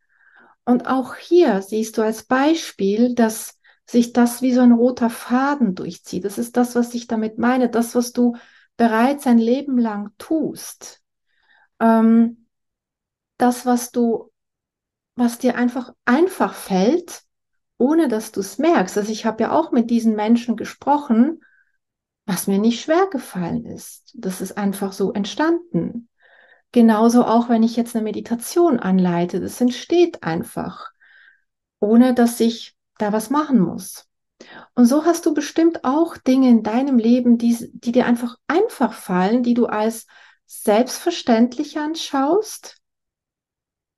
Und 0.64 0.86
auch 0.86 1.16
hier 1.16 1.62
siehst 1.62 1.98
du 1.98 2.02
als 2.02 2.24
Beispiel, 2.24 3.14
dass 3.14 3.58
sich 3.86 4.12
das 4.12 4.42
wie 4.42 4.52
so 4.52 4.60
ein 4.60 4.72
roter 4.72 5.10
Faden 5.10 5.74
durchzieht. 5.74 6.24
Das 6.24 6.38
ist 6.38 6.56
das, 6.56 6.74
was 6.74 6.94
ich 6.94 7.06
damit 7.06 7.38
meine, 7.38 7.68
das, 7.68 7.94
was 7.94 8.12
du 8.12 8.36
bereits 8.76 9.26
ein 9.26 9.38
Leben 9.38 9.78
lang 9.78 10.10
tust. 10.18 11.02
Ähm, 11.80 12.46
das, 13.38 13.66
was 13.66 13.90
du, 13.90 14.31
was 15.14 15.38
dir 15.38 15.56
einfach 15.56 15.92
einfach 16.04 16.54
fällt, 16.54 17.22
ohne 17.78 18.08
dass 18.08 18.32
du 18.32 18.40
es 18.40 18.58
merkst. 18.58 18.96
Also 18.96 19.12
ich 19.12 19.26
habe 19.26 19.44
ja 19.44 19.52
auch 19.52 19.72
mit 19.72 19.90
diesen 19.90 20.14
Menschen 20.14 20.56
gesprochen, 20.56 21.40
was 22.26 22.46
mir 22.46 22.58
nicht 22.58 22.82
schwer 22.82 23.08
gefallen 23.10 23.64
ist. 23.66 24.12
Das 24.14 24.40
ist 24.40 24.56
einfach 24.56 24.92
so 24.92 25.12
entstanden. 25.12 26.08
Genauso 26.70 27.24
auch, 27.24 27.48
wenn 27.48 27.62
ich 27.62 27.76
jetzt 27.76 27.94
eine 27.94 28.04
Meditation 28.04 28.78
anleite, 28.78 29.40
das 29.40 29.60
entsteht 29.60 30.22
einfach, 30.22 30.90
ohne 31.80 32.14
dass 32.14 32.40
ich 32.40 32.74
da 32.98 33.12
was 33.12 33.28
machen 33.28 33.60
muss. 33.60 34.06
Und 34.74 34.86
so 34.86 35.04
hast 35.04 35.26
du 35.26 35.34
bestimmt 35.34 35.84
auch 35.84 36.16
Dinge 36.16 36.48
in 36.48 36.62
deinem 36.62 36.98
Leben, 36.98 37.36
die, 37.36 37.70
die 37.72 37.92
dir 37.92 38.06
einfach 38.06 38.36
einfach 38.46 38.92
fallen, 38.92 39.42
die 39.42 39.54
du 39.54 39.66
als 39.66 40.06
selbstverständlich 40.46 41.78
anschaust, 41.78 42.81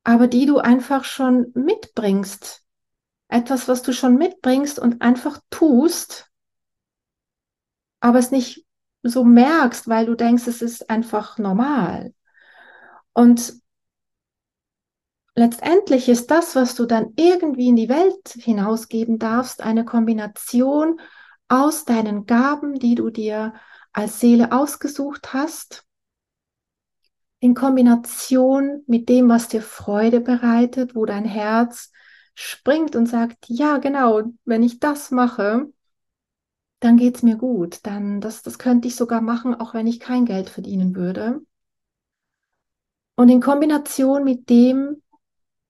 aber 0.05 0.29
die 0.29 0.47
du 0.47 0.59
einfach 0.59 1.05
schon 1.05 1.51
mitbringst. 1.55 2.63
Etwas, 3.29 3.67
was 3.69 3.83
du 3.83 3.93
schon 3.93 4.17
mitbringst 4.17 4.79
und 4.79 5.03
einfach 5.03 5.41
tust, 5.51 6.31
aber 8.01 8.19
es 8.19 8.31
nicht 8.31 8.67
so 9.03 9.25
merkst, 9.25 9.89
weil 9.89 10.07
du 10.07 10.15
denkst, 10.15 10.47
es 10.47 10.63
ist 10.63 10.91
einfach 10.91 11.39
normal. 11.39 12.15
Und 13.15 13.55
letztendlich 15.35 16.09
ist 16.09 16.31
das, 16.31 16.55
was 16.55 16.75
du 16.75 16.85
dann 16.85 17.13
irgendwie 17.17 17.69
in 17.69 17.77
die 17.77 17.89
Welt 17.89 18.29
hinausgeben 18.37 19.19
darfst, 19.19 19.63
eine 19.63 19.85
Kombination 19.85 21.01
aus 21.49 21.85
deinen 21.85 22.27
Gaben, 22.27 22.79
die 22.79 22.95
du 22.95 23.11
dir 23.11 23.55
als 23.93 24.21
Seele 24.21 24.53
ausgesucht 24.53 25.33
hast, 25.33 25.85
in 27.45 27.53
Kombination 27.53 28.83
mit 28.87 29.11
dem, 29.11 29.29
was 29.29 29.49
dir 29.49 29.61
Freude 29.61 30.23
bereitet, 30.23 30.95
wo 30.95 31.05
dein 31.05 31.27
Herz 31.27 31.93
springt 32.35 32.97
und 32.97 33.05
sagt, 33.05 33.37
ja, 33.49 33.77
genau, 33.77 34.23
wenn 34.47 34.63
ich 34.63 34.81
das 34.81 35.11
mache, 35.11 35.71
dann 36.81 36.97
geht 36.97 37.17
es 37.17 37.23
mir 37.23 37.37
gut. 37.37 37.81
Dann, 37.83 38.23
das, 38.23 38.41
das 38.41 38.59
könnte 38.59 38.89
ich 38.89 38.97
sogar 38.97 39.21
machen, 39.21 39.55
auch 39.55 39.75
wenn 39.75 39.87
ich 39.87 40.01
kein 40.01 40.25
Geld 40.25 40.49
verdienen 40.49 40.97
würde. 40.97 41.43
Und 43.15 43.29
in 43.29 43.43
Kombination 43.43 44.25
mit 44.25 44.49
dem, 44.49 45.03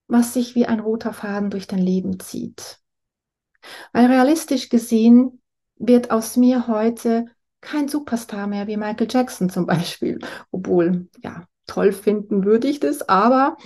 was 0.07 0.33
sich 0.33 0.55
wie 0.55 0.67
ein 0.67 0.79
roter 0.79 1.13
Faden 1.13 1.51
durch 1.51 1.67
dein 1.67 1.83
Leben 1.83 2.21
zieht. 2.21 2.79
Weil 3.93 4.07
realistisch 4.07 4.69
gesehen 4.69 5.43
wird 5.75 6.13
aus 6.13 6.37
mir 6.37 6.69
heute 6.69 7.27
kein 7.61 7.89
Superstar 7.89 8.47
mehr 8.47 8.69
wie 8.69 8.77
Michael 8.77 9.09
Jackson 9.11 9.51
zum 9.51 9.67
Beispiel. 9.67 10.21
Obwohl, 10.53 11.09
ja, 11.21 11.49
toll 11.67 11.93
finden 11.93 12.45
würde 12.45 12.69
ich 12.69 12.81
das, 12.81 13.09
aber 13.09 13.57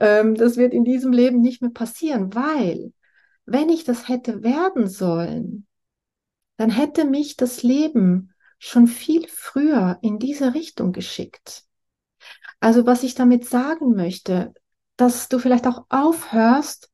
ähm, 0.00 0.34
das 0.34 0.56
wird 0.56 0.72
in 0.72 0.84
diesem 0.84 1.12
Leben 1.12 1.40
nicht 1.40 1.62
mehr 1.62 1.70
passieren, 1.70 2.34
weil 2.34 2.92
wenn 3.46 3.68
ich 3.68 3.84
das 3.84 4.08
hätte 4.08 4.42
werden 4.42 4.88
sollen, 4.88 5.66
dann 6.56 6.70
hätte 6.70 7.04
mich 7.04 7.36
das 7.36 7.62
Leben 7.62 8.32
schon 8.58 8.86
viel 8.86 9.26
früher 9.28 9.98
in 10.02 10.18
diese 10.18 10.54
Richtung 10.54 10.92
geschickt. 10.92 11.64
Also 12.60 12.86
was 12.86 13.02
ich 13.02 13.14
damit 13.14 13.48
sagen 13.48 13.94
möchte, 13.94 14.52
dass 14.96 15.28
du 15.28 15.38
vielleicht 15.38 15.66
auch 15.66 15.86
aufhörst, 15.88 16.90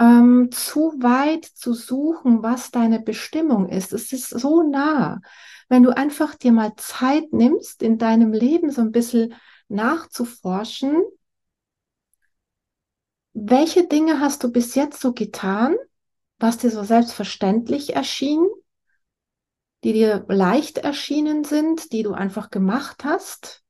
ähm, 0.00 0.50
zu 0.50 0.94
weit 0.98 1.44
zu 1.44 1.72
suchen, 1.72 2.42
was 2.42 2.70
deine 2.70 3.00
Bestimmung 3.00 3.68
ist. 3.68 3.92
Es 3.92 4.12
ist 4.12 4.30
so 4.30 4.62
nah. 4.62 5.20
Wenn 5.68 5.82
du 5.82 5.96
einfach 5.96 6.34
dir 6.34 6.52
mal 6.52 6.72
Zeit 6.76 7.32
nimmst, 7.32 7.82
in 7.82 7.98
deinem 7.98 8.32
Leben 8.32 8.70
so 8.70 8.80
ein 8.80 8.92
bisschen 8.92 9.34
nachzuforschen, 9.68 11.02
welche 13.32 13.86
Dinge 13.86 14.20
hast 14.20 14.44
du 14.44 14.52
bis 14.52 14.74
jetzt 14.74 15.00
so 15.00 15.12
getan, 15.12 15.76
was 16.38 16.58
dir 16.58 16.70
so 16.70 16.84
selbstverständlich 16.84 17.94
erschien, 17.94 18.46
die 19.82 19.92
dir 19.92 20.24
leicht 20.28 20.78
erschienen 20.78 21.44
sind, 21.44 21.92
die 21.92 22.02
du 22.02 22.12
einfach 22.12 22.50
gemacht 22.50 23.04
hast? 23.04 23.64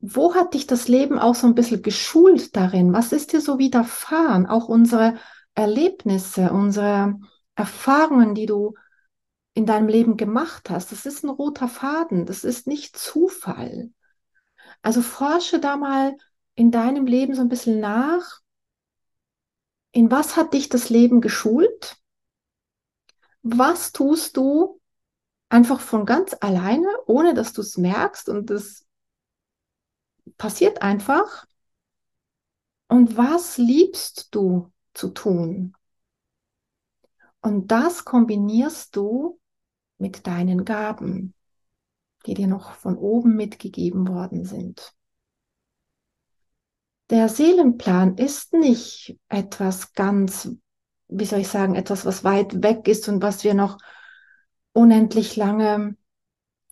wo 0.00 0.34
hat 0.34 0.54
dich 0.54 0.66
das 0.66 0.88
Leben 0.88 1.18
auch 1.18 1.34
so 1.34 1.46
ein 1.46 1.54
bisschen 1.54 1.82
geschult 1.82 2.56
darin? 2.56 2.92
Was 2.92 3.12
ist 3.12 3.32
dir 3.32 3.40
so 3.40 3.58
widerfahren? 3.58 4.46
Auch 4.46 4.68
unsere 4.68 5.16
Erlebnisse, 5.54 6.52
unsere 6.52 7.18
Erfahrungen, 7.54 8.34
die 8.34 8.46
du 8.46 8.74
in 9.52 9.66
deinem 9.66 9.88
Leben 9.88 10.16
gemacht 10.16 10.70
hast, 10.70 10.90
das 10.90 11.04
ist 11.04 11.22
ein 11.22 11.28
roter 11.28 11.68
Faden, 11.68 12.24
das 12.24 12.44
ist 12.44 12.66
nicht 12.66 12.96
Zufall. 12.96 13.90
Also 14.82 15.02
forsche 15.02 15.60
da 15.60 15.76
mal 15.76 16.16
in 16.54 16.70
deinem 16.70 17.06
Leben 17.06 17.34
so 17.34 17.40
ein 17.42 17.48
bisschen 17.48 17.80
nach, 17.80 18.40
in 19.92 20.10
was 20.10 20.36
hat 20.36 20.52
dich 20.54 20.68
das 20.68 20.88
Leben 20.88 21.20
geschult? 21.20 21.96
Was 23.42 23.92
tust 23.92 24.36
du 24.36 24.80
einfach 25.48 25.80
von 25.80 26.06
ganz 26.06 26.36
alleine, 26.40 26.88
ohne 27.06 27.34
dass 27.34 27.52
du 27.52 27.60
es 27.62 27.76
merkst 27.76 28.28
und 28.28 28.50
das 28.50 28.86
passiert 30.36 30.82
einfach? 30.82 31.46
Und 32.88 33.16
was 33.16 33.56
liebst 33.56 34.34
du 34.34 34.72
zu 34.94 35.10
tun? 35.10 35.74
Und 37.40 37.68
das 37.68 38.04
kombinierst 38.04 38.94
du 38.96 39.40
mit 39.98 40.26
deinen 40.26 40.64
Gaben, 40.64 41.34
die 42.26 42.34
dir 42.34 42.46
noch 42.46 42.72
von 42.72 42.96
oben 42.96 43.36
mitgegeben 43.36 44.08
worden 44.08 44.44
sind. 44.44 44.94
Der 47.10 47.28
Seelenplan 47.28 48.16
ist 48.16 48.52
nicht 48.52 49.18
etwas 49.28 49.94
ganz, 49.94 50.48
wie 51.08 51.24
soll 51.24 51.40
ich 51.40 51.48
sagen, 51.48 51.74
etwas, 51.74 52.06
was 52.06 52.22
weit 52.22 52.62
weg 52.62 52.86
ist 52.86 53.08
und 53.08 53.22
was 53.22 53.42
wir 53.42 53.54
noch 53.54 53.78
unendlich 54.72 55.34
lange 55.34 55.96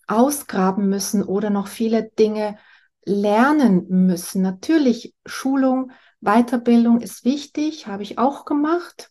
ausgraben 0.06 0.88
müssen 0.88 1.24
oder 1.24 1.50
noch 1.50 1.66
viele 1.66 2.04
Dinge 2.04 2.56
lernen 3.04 3.86
müssen. 3.88 4.42
Natürlich, 4.42 5.14
Schulung, 5.26 5.90
Weiterbildung 6.20 7.00
ist 7.00 7.24
wichtig, 7.24 7.86
habe 7.86 8.02
ich 8.02 8.18
auch 8.18 8.44
gemacht. 8.44 9.10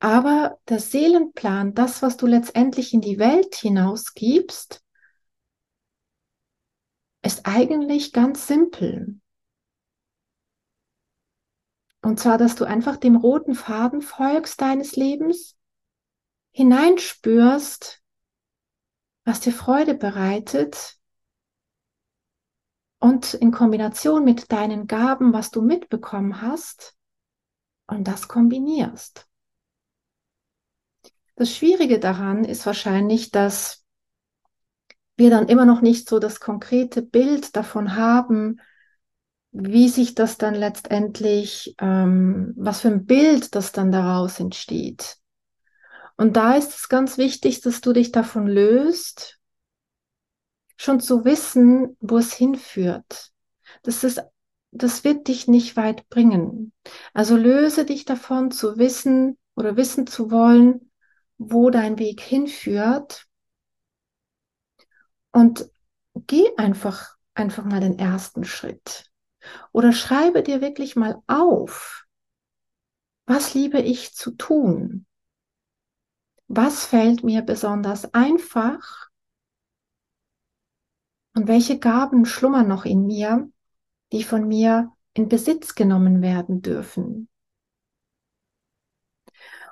Aber 0.00 0.58
der 0.68 0.80
Seelenplan, 0.80 1.74
das, 1.74 2.00
was 2.00 2.16
du 2.16 2.26
letztendlich 2.26 2.94
in 2.94 3.02
die 3.02 3.18
Welt 3.18 3.54
hinausgibst, 3.54 4.82
ist 7.22 7.44
eigentlich 7.44 8.12
ganz 8.12 8.46
simpel. 8.46 9.20
Und 12.02 12.18
zwar, 12.18 12.38
dass 12.38 12.54
du 12.54 12.64
einfach 12.64 12.96
dem 12.96 13.14
roten 13.14 13.54
Faden 13.54 14.00
folgst 14.00 14.62
deines 14.62 14.96
Lebens, 14.96 15.58
hineinspürst, 16.52 18.02
was 19.24 19.40
dir 19.40 19.52
Freude 19.52 19.94
bereitet 19.94 20.98
und 23.00 23.34
in 23.34 23.52
Kombination 23.52 24.24
mit 24.24 24.50
deinen 24.50 24.86
Gaben, 24.86 25.34
was 25.34 25.50
du 25.50 25.60
mitbekommen 25.60 26.40
hast, 26.40 26.96
und 27.86 28.08
das 28.08 28.28
kombinierst. 28.28 29.29
Das 31.40 31.56
Schwierige 31.56 31.98
daran 31.98 32.44
ist 32.44 32.66
wahrscheinlich, 32.66 33.30
dass 33.30 33.86
wir 35.16 35.30
dann 35.30 35.48
immer 35.48 35.64
noch 35.64 35.80
nicht 35.80 36.06
so 36.06 36.18
das 36.18 36.38
konkrete 36.38 37.00
Bild 37.00 37.56
davon 37.56 37.96
haben, 37.96 38.60
wie 39.50 39.88
sich 39.88 40.14
das 40.14 40.36
dann 40.36 40.54
letztendlich, 40.54 41.74
ähm, 41.78 42.52
was 42.58 42.82
für 42.82 42.88
ein 42.88 43.06
Bild 43.06 43.54
das 43.54 43.72
dann 43.72 43.90
daraus 43.90 44.38
entsteht. 44.38 45.16
Und 46.18 46.36
da 46.36 46.56
ist 46.56 46.76
es 46.76 46.90
ganz 46.90 47.16
wichtig, 47.16 47.62
dass 47.62 47.80
du 47.80 47.94
dich 47.94 48.12
davon 48.12 48.46
löst, 48.46 49.38
schon 50.76 51.00
zu 51.00 51.24
wissen, 51.24 51.96
wo 52.00 52.18
es 52.18 52.34
hinführt. 52.34 53.30
Das 53.82 54.04
ist, 54.04 54.22
das 54.72 55.04
wird 55.04 55.26
dich 55.26 55.48
nicht 55.48 55.74
weit 55.78 56.06
bringen. 56.10 56.74
Also 57.14 57.34
löse 57.34 57.86
dich 57.86 58.04
davon 58.04 58.50
zu 58.50 58.76
wissen 58.76 59.38
oder 59.54 59.78
wissen 59.78 60.06
zu 60.06 60.30
wollen, 60.30 60.89
wo 61.42 61.70
dein 61.70 61.98
Weg 61.98 62.20
hinführt 62.20 63.26
und 65.32 65.70
geh 66.14 66.54
einfach, 66.58 67.16
einfach 67.32 67.64
mal 67.64 67.80
den 67.80 67.98
ersten 67.98 68.44
Schritt. 68.44 69.10
Oder 69.72 69.92
schreibe 69.92 70.42
dir 70.42 70.60
wirklich 70.60 70.96
mal 70.96 71.22
auf, 71.26 72.04
was 73.24 73.54
liebe 73.54 73.80
ich 73.80 74.14
zu 74.14 74.32
tun? 74.32 75.06
Was 76.46 76.84
fällt 76.84 77.24
mir 77.24 77.40
besonders 77.40 78.12
einfach? 78.12 79.08
Und 81.34 81.48
welche 81.48 81.78
Gaben 81.78 82.26
schlummern 82.26 82.68
noch 82.68 82.84
in 82.84 83.06
mir, 83.06 83.50
die 84.12 84.24
von 84.24 84.46
mir 84.46 84.92
in 85.14 85.30
Besitz 85.30 85.74
genommen 85.74 86.20
werden 86.20 86.60
dürfen? 86.60 87.29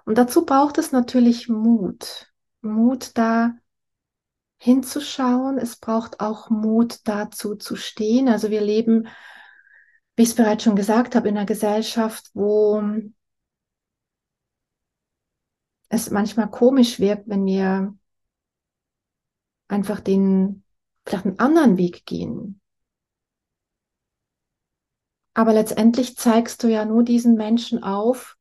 Und 0.09 0.16
dazu 0.16 0.47
braucht 0.47 0.79
es 0.79 0.90
natürlich 0.90 1.51
Mut. 1.51 2.33
Mut 2.62 3.11
da 3.18 3.53
hinzuschauen. 4.57 5.59
Es 5.59 5.77
braucht 5.77 6.21
auch 6.21 6.49
Mut 6.49 7.01
dazu 7.05 7.57
zu 7.57 7.77
stehen. 7.77 8.29
Also 8.29 8.51
wir 8.51 8.62
leben 8.62 9.07
wie 10.18 10.23
ich 10.23 10.31
es 10.31 10.35
bereits 10.35 10.64
schon 10.64 10.75
gesagt 10.75 11.14
habe, 11.14 11.29
in 11.29 11.37
einer 11.37 11.47
Gesellschaft, 11.47 12.31
wo 12.35 12.83
es 15.90 16.11
manchmal 16.11 16.51
komisch 16.51 16.99
wirkt, 16.99 17.29
wenn 17.29 17.47
wir 17.47 17.97
einfach 19.68 20.01
den, 20.01 20.64
vielleicht 21.07 21.27
einen 21.27 21.38
anderen 21.38 21.77
Weg 21.77 22.05
gehen. 22.05 22.61
Aber 25.35 25.53
letztendlich 25.53 26.16
zeigst 26.16 26.64
du 26.64 26.68
ja 26.68 26.85
nur 26.85 27.05
diesen 27.05 27.37
Menschen 27.37 27.85
auf, 27.85 28.38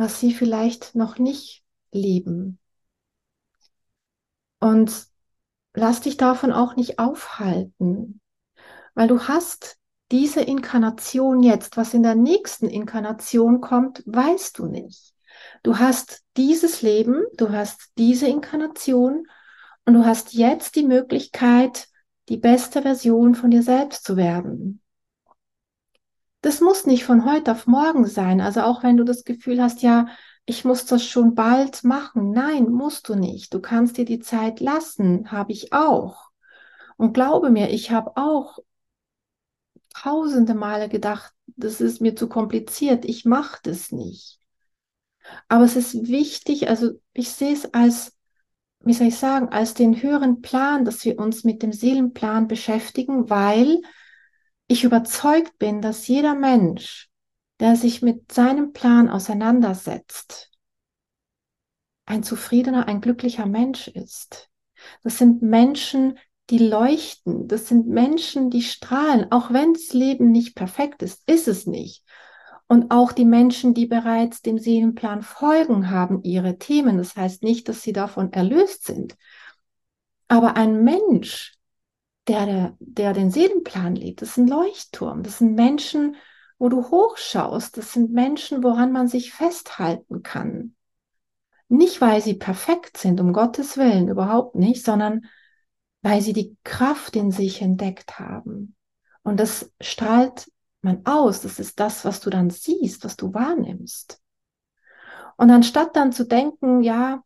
was 0.00 0.18
sie 0.18 0.32
vielleicht 0.32 0.94
noch 0.94 1.18
nicht 1.18 1.62
leben. 1.92 2.58
Und 4.58 5.06
lass 5.74 6.00
dich 6.00 6.16
davon 6.16 6.52
auch 6.52 6.74
nicht 6.74 6.98
aufhalten, 6.98 8.22
weil 8.94 9.08
du 9.08 9.28
hast 9.28 9.76
diese 10.10 10.40
Inkarnation 10.40 11.42
jetzt, 11.42 11.76
was 11.76 11.92
in 11.92 12.02
der 12.02 12.14
nächsten 12.14 12.66
Inkarnation 12.66 13.60
kommt, 13.60 14.02
weißt 14.06 14.58
du 14.58 14.66
nicht. 14.66 15.14
Du 15.62 15.78
hast 15.78 16.22
dieses 16.38 16.80
Leben, 16.80 17.22
du 17.36 17.50
hast 17.50 17.90
diese 17.98 18.26
Inkarnation 18.26 19.26
und 19.84 19.94
du 19.94 20.06
hast 20.06 20.32
jetzt 20.32 20.76
die 20.76 20.86
Möglichkeit, 20.86 21.88
die 22.30 22.38
beste 22.38 22.80
Version 22.80 23.34
von 23.34 23.50
dir 23.50 23.62
selbst 23.62 24.04
zu 24.04 24.16
werden. 24.16 24.80
Das 26.42 26.60
muss 26.60 26.86
nicht 26.86 27.04
von 27.04 27.24
heute 27.24 27.52
auf 27.52 27.66
morgen 27.66 28.06
sein. 28.06 28.40
Also 28.40 28.62
auch 28.62 28.82
wenn 28.82 28.96
du 28.96 29.04
das 29.04 29.24
Gefühl 29.24 29.62
hast, 29.62 29.82
ja, 29.82 30.06
ich 30.46 30.64
muss 30.64 30.86
das 30.86 31.04
schon 31.04 31.34
bald 31.34 31.84
machen. 31.84 32.32
Nein, 32.32 32.70
musst 32.70 33.08
du 33.08 33.14
nicht. 33.14 33.52
Du 33.52 33.60
kannst 33.60 33.98
dir 33.98 34.04
die 34.04 34.20
Zeit 34.20 34.60
lassen, 34.60 35.30
habe 35.30 35.52
ich 35.52 35.72
auch. 35.72 36.30
Und 36.96 37.12
glaube 37.12 37.50
mir, 37.50 37.70
ich 37.70 37.90
habe 37.90 38.16
auch 38.16 38.58
tausende 39.94 40.54
Male 40.54 40.88
gedacht, 40.88 41.32
das 41.56 41.80
ist 41.80 42.00
mir 42.00 42.16
zu 42.16 42.28
kompliziert, 42.28 43.04
ich 43.04 43.24
mache 43.24 43.58
das 43.62 43.92
nicht. 43.92 44.38
Aber 45.48 45.64
es 45.64 45.76
ist 45.76 46.08
wichtig, 46.08 46.68
also 46.68 46.92
ich 47.12 47.30
sehe 47.30 47.52
es 47.52 47.72
als, 47.74 48.16
wie 48.80 48.94
soll 48.94 49.08
ich 49.08 49.16
sagen, 49.16 49.48
als 49.48 49.74
den 49.74 50.02
höheren 50.02 50.40
Plan, 50.40 50.84
dass 50.84 51.04
wir 51.04 51.18
uns 51.18 51.44
mit 51.44 51.62
dem 51.62 51.72
Seelenplan 51.72 52.48
beschäftigen, 52.48 53.28
weil 53.30 53.80
ich 54.70 54.84
überzeugt 54.84 55.58
bin, 55.58 55.82
dass 55.82 56.06
jeder 56.06 56.36
Mensch, 56.36 57.10
der 57.58 57.74
sich 57.74 58.02
mit 58.02 58.30
seinem 58.30 58.72
Plan 58.72 59.08
auseinandersetzt, 59.08 60.52
ein 62.06 62.22
zufriedener, 62.22 62.86
ein 62.86 63.00
glücklicher 63.00 63.46
Mensch 63.46 63.88
ist. 63.88 64.48
Das 65.02 65.18
sind 65.18 65.42
Menschen, 65.42 66.20
die 66.50 66.58
leuchten. 66.58 67.48
Das 67.48 67.66
sind 67.66 67.88
Menschen, 67.88 68.48
die 68.48 68.62
strahlen. 68.62 69.32
Auch 69.32 69.52
wenn 69.52 69.72
das 69.72 69.92
Leben 69.92 70.30
nicht 70.30 70.54
perfekt 70.54 71.02
ist, 71.02 71.28
ist 71.28 71.48
es 71.48 71.66
nicht. 71.66 72.04
Und 72.68 72.92
auch 72.92 73.10
die 73.10 73.24
Menschen, 73.24 73.74
die 73.74 73.86
bereits 73.86 74.40
dem 74.40 74.58
Seelenplan 74.58 75.22
folgen, 75.22 75.90
haben 75.90 76.22
ihre 76.22 76.58
Themen. 76.58 76.96
Das 76.96 77.16
heißt 77.16 77.42
nicht, 77.42 77.68
dass 77.68 77.82
sie 77.82 77.92
davon 77.92 78.32
erlöst 78.32 78.84
sind. 78.86 79.16
Aber 80.28 80.56
ein 80.56 80.84
Mensch, 80.84 81.59
der, 82.28 82.46
der, 82.46 82.76
der 82.78 83.12
den 83.12 83.30
Seelenplan 83.30 83.94
lebt, 83.94 84.22
das 84.22 84.30
ist 84.30 84.36
ein 84.38 84.48
Leuchtturm. 84.48 85.22
Das 85.22 85.38
sind 85.38 85.54
Menschen, 85.54 86.16
wo 86.58 86.68
du 86.68 86.90
hochschaust. 86.90 87.76
Das 87.76 87.92
sind 87.92 88.12
Menschen, 88.12 88.62
woran 88.62 88.92
man 88.92 89.08
sich 89.08 89.32
festhalten 89.32 90.22
kann. 90.22 90.74
Nicht, 91.68 92.00
weil 92.00 92.20
sie 92.20 92.34
perfekt 92.34 92.96
sind, 92.96 93.20
um 93.20 93.32
Gottes 93.32 93.76
Willen, 93.76 94.08
überhaupt 94.08 94.56
nicht, 94.56 94.84
sondern 94.84 95.26
weil 96.02 96.20
sie 96.20 96.32
die 96.32 96.56
Kraft 96.64 97.16
in 97.16 97.30
sich 97.30 97.62
entdeckt 97.62 98.18
haben. 98.18 98.74
Und 99.22 99.38
das 99.38 99.72
strahlt 99.80 100.50
man 100.82 101.04
aus. 101.04 101.42
Das 101.42 101.58
ist 101.58 101.78
das, 101.78 102.04
was 102.04 102.20
du 102.20 102.30
dann 102.30 102.50
siehst, 102.50 103.04
was 103.04 103.16
du 103.16 103.32
wahrnimmst. 103.34 104.20
Und 105.36 105.50
anstatt 105.50 105.96
dann 105.96 106.12
zu 106.12 106.26
denken, 106.26 106.82
ja, 106.82 107.22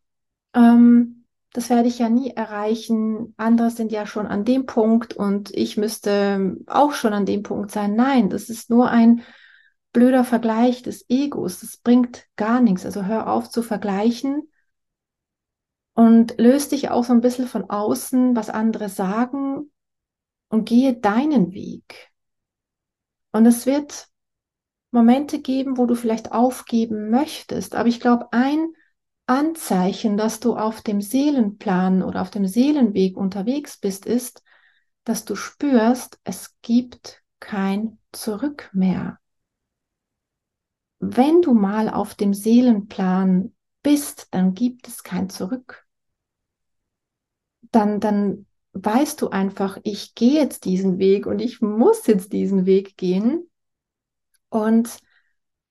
ähm, 0.54 1.24
das 1.55 1.71
werde 1.71 1.88
ich 1.88 2.01
ja 2.01 2.11
nie 2.11 2.33
erreichen, 2.33 3.35
andere 3.38 3.71
sind 3.71 3.93
ja 3.93 4.07
schon 4.07 4.27
an 4.27 4.45
dem 4.45 4.67
Punkt 4.67 5.14
und 5.14 5.53
ich 5.53 5.79
müsste 5.79 6.57
auch 6.67 6.93
schon 6.93 7.14
an 7.14 7.27
dem 7.27 7.45
Punkt 7.45 7.71
sein. 7.71 7.95
Nein, 7.97 8.29
das 8.31 8.51
ist 8.51 8.71
nur 8.71 8.90
ein 8.90 9.23
blöder 9.93 10.25
Vergleich 10.25 10.83
des 10.83 11.07
Egos. 11.09 11.61
Das 11.61 11.79
bringt 11.79 12.27
gar 12.37 12.61
nichts. 12.61 12.85
Also 12.85 13.05
hör 13.07 13.29
auf 13.31 13.51
zu 13.51 13.62
vergleichen 13.62 14.51
Und 15.95 16.35
löst 16.38 16.73
dich 16.73 16.90
auch 16.90 17.05
so 17.05 17.12
ein 17.12 17.21
bisschen 17.21 17.47
von 17.47 17.69
außen, 17.71 18.35
was 18.37 18.51
andere 18.51 18.88
sagen 18.88 19.71
und 20.49 20.69
gehe 20.69 20.95
deinen 20.95 21.53
Weg. 21.53 22.12
Und 23.33 23.47
es 23.47 23.67
wird 23.67 24.09
Momente 24.90 25.40
geben, 25.40 25.77
wo 25.77 25.87
du 25.87 25.95
vielleicht 25.95 26.33
aufgeben 26.33 27.11
möchtest. 27.11 27.75
Aber 27.75 27.88
ich 27.88 28.01
glaube, 28.01 28.29
ein 28.33 28.73
Anzeichen, 29.27 30.17
dass 30.17 30.41
du 30.41 30.57
auf 30.57 30.83
dem 30.83 31.01
Seelenplan 31.01 32.03
oder 32.03 32.21
auf 32.21 32.31
dem 32.31 32.47
Seelenweg 32.47 33.17
unterwegs 33.17 33.79
bist, 33.79 34.05
ist, 34.07 34.43
dass 35.05 35.25
du 35.25 35.35
spürst, 35.35 36.19
es 36.25 36.57
gibt 36.63 37.23
kein 37.41 37.99
Zurück 38.13 38.71
mehr. 38.73 39.19
Wenn 40.99 41.43
du 41.43 41.55
mal 41.55 41.91
auf 41.91 42.15
dem 42.15 42.35
Seelenplan 42.35 43.55
bist, 43.83 44.29
dann 44.31 44.55
gibt 44.55 44.89
es 44.89 45.03
kein 45.03 45.29
Zurück. 45.29 45.87
Dann, 47.71 48.01
dann 48.01 48.47
weißt 48.73 49.21
du 49.21 49.29
einfach, 49.31 49.79
ich 49.83 50.15
gehe 50.15 50.41
jetzt 50.41 50.65
diesen 50.65 50.99
Weg 50.99 51.27
und 51.27 51.41
ich 51.41 51.61
muss 51.61 52.07
jetzt 52.07 52.33
diesen 52.33 52.67
Weg 52.67 52.97
gehen. 52.97 53.51
Und 54.49 54.99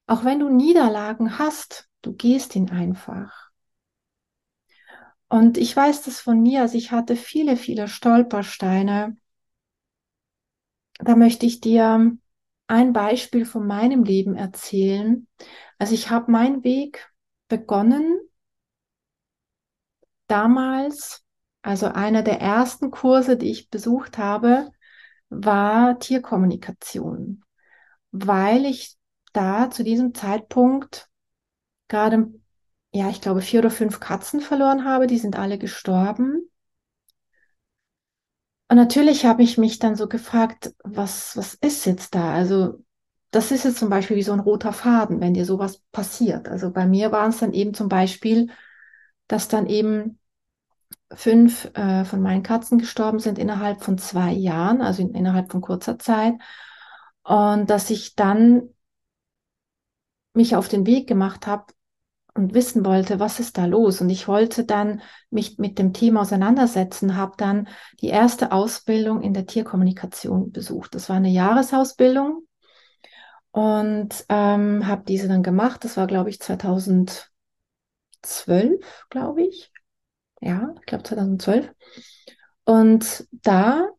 auch 0.08 0.24
wenn 0.26 0.39
du 0.39 0.50
Niederlagen 0.50 1.39
hast, 1.39 1.88
du 2.04 2.13
gehst 2.13 2.56
ihn 2.56 2.70
einfach. 2.70 3.50
Und 5.30 5.58
ich 5.58 5.76
weiß 5.76 6.04
das 6.04 6.20
von 6.20 6.42
mir, 6.44 6.62
also 6.62 6.78
ich 6.78 6.92
hatte 6.92 7.16
viele, 7.16 7.58
viele 7.58 7.88
Stolpersteine. 7.88 9.18
Da 11.00 11.16
möchte 11.16 11.48
ich 11.48 11.60
dir 11.60 12.16
ein 12.68 12.94
Beispiel 12.94 13.46
von 13.46 13.66
meinem 13.66 14.04
Leben 14.04 14.36
erzählen. 14.36 15.28
Also 15.80 15.96
ich 15.96 16.12
habe 16.12 16.32
meinen 16.32 16.63
Weg 16.63 17.12
begonnen 17.48 18.20
damals, 20.28 21.24
also 21.62 21.88
einer 21.88 22.24
der 22.24 22.39
ersten 22.39 22.92
Kurse, 22.92 23.38
die 23.38 23.52
ich 23.52 23.70
besucht 23.70 24.18
habe, 24.18 24.72
war 25.30 26.00
Tierkommunikation, 26.00 27.44
weil 28.12 28.66
ich 28.66 28.96
da 29.34 29.70
zu 29.70 29.84
diesem 29.84 30.13
Zeitpunkt 30.13 31.10
gerade, 31.93 32.34
ja, 32.91 33.10
ich 33.10 33.21
glaube, 33.21 33.41
vier 33.41 33.60
oder 33.60 33.69
fünf 33.69 33.99
Katzen 33.99 34.41
verloren 34.41 34.84
habe, 34.84 35.06
die 35.08 35.19
sind 35.19 35.38
alle 35.38 35.60
gestorben. 35.60 36.49
Und 38.67 38.77
natürlich 38.77 39.25
habe 39.25 39.43
ich 39.43 39.60
mich 39.60 39.77
dann 39.77 39.95
so 39.95 40.08
gefragt, 40.08 40.73
was, 40.84 41.38
was 41.38 41.53
ist 41.53 41.86
jetzt 41.86 42.15
da? 42.15 42.34
Also, 42.34 42.84
das 43.29 43.51
ist 43.51 43.63
jetzt 43.63 43.77
zum 43.77 43.89
Beispiel 43.89 44.17
wie 44.17 44.23
so 44.23 44.34
ein 44.34 44.39
roter 44.39 44.73
Faden, 44.73 45.21
wenn 45.21 45.36
dir 45.36 45.45
sowas 45.45 45.82
passiert. 45.91 46.47
Also 46.47 46.71
bei 46.71 46.86
mir 46.88 47.12
waren 47.12 47.29
es 47.29 47.39
dann 47.39 47.53
eben 47.53 47.73
zum 47.73 47.89
Beispiel, 47.89 48.49
dass 49.27 49.47
dann 49.47 49.67
eben 49.67 50.19
fünf 51.13 51.65
äh, 51.75 52.06
von 52.06 52.21
meinen 52.21 52.43
Katzen 52.43 52.79
gestorben 52.79 53.19
sind 53.19 53.38
innerhalb 53.39 53.84
von 53.84 53.97
zwei 53.97 54.32
Jahren, 54.32 54.82
also 54.82 55.01
in, 55.03 55.13
innerhalb 55.13 55.51
von 55.51 55.62
kurzer 55.62 55.99
Zeit. 55.99 56.36
Und 57.23 57.69
dass 57.69 57.89
ich 57.89 58.15
dann 58.15 58.69
mich 60.34 60.56
auf 60.56 60.67
den 60.67 60.86
Weg 60.86 61.08
gemacht 61.08 61.47
habe 61.47 61.65
und 62.36 62.54
wissen 62.54 62.86
wollte, 62.86 63.19
was 63.19 63.39
ist 63.39 63.58
da 63.58 63.65
los. 63.65 64.02
Und 64.02 64.10
ich 64.10 64.28
wollte 64.28 64.65
dann 64.65 65.02
mich 65.30 65.58
mit 65.60 65.78
dem 65.78 65.93
Thema 65.93 66.22
auseinandersetzen, 66.22 67.15
habe 67.15 67.34
dann 67.38 67.67
die 68.02 68.08
erste 68.08 68.52
Ausbildung 68.52 69.22
in 69.22 69.34
der 69.34 69.46
Tierkommunikation 69.46 70.52
besucht. 70.52 70.96
Das 70.96 71.10
war 71.10 71.17
eine 71.17 71.30
Jahresausbildung 71.30 72.48
und 73.52 74.26
ähm, 74.30 74.88
habe 74.88 75.04
diese 75.08 75.28
dann 75.28 75.43
gemacht. 75.43 75.84
Das 75.84 75.96
war, 75.96 76.08
glaube 76.08 76.30
ich, 76.30 76.39
2012, 76.39 77.30
glaube 79.10 79.43
ich. 79.43 79.72
Ja, 80.41 80.74
ich 80.80 80.86
glaube 80.86 81.04
2012. 81.04 81.72
Und 82.65 83.28
da 83.32 83.89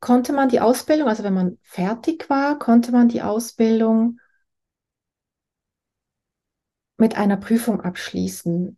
konnte 0.00 0.32
man 0.32 0.48
die 0.48 0.60
Ausbildung, 0.60 1.08
also 1.08 1.24
wenn 1.24 1.34
man 1.34 1.58
fertig 1.62 2.28
war, 2.28 2.58
konnte 2.58 2.92
man 2.92 3.08
die 3.08 3.22
Ausbildung 3.22 4.18
mit 6.96 7.16
einer 7.16 7.36
Prüfung 7.36 7.80
abschließen, 7.80 8.76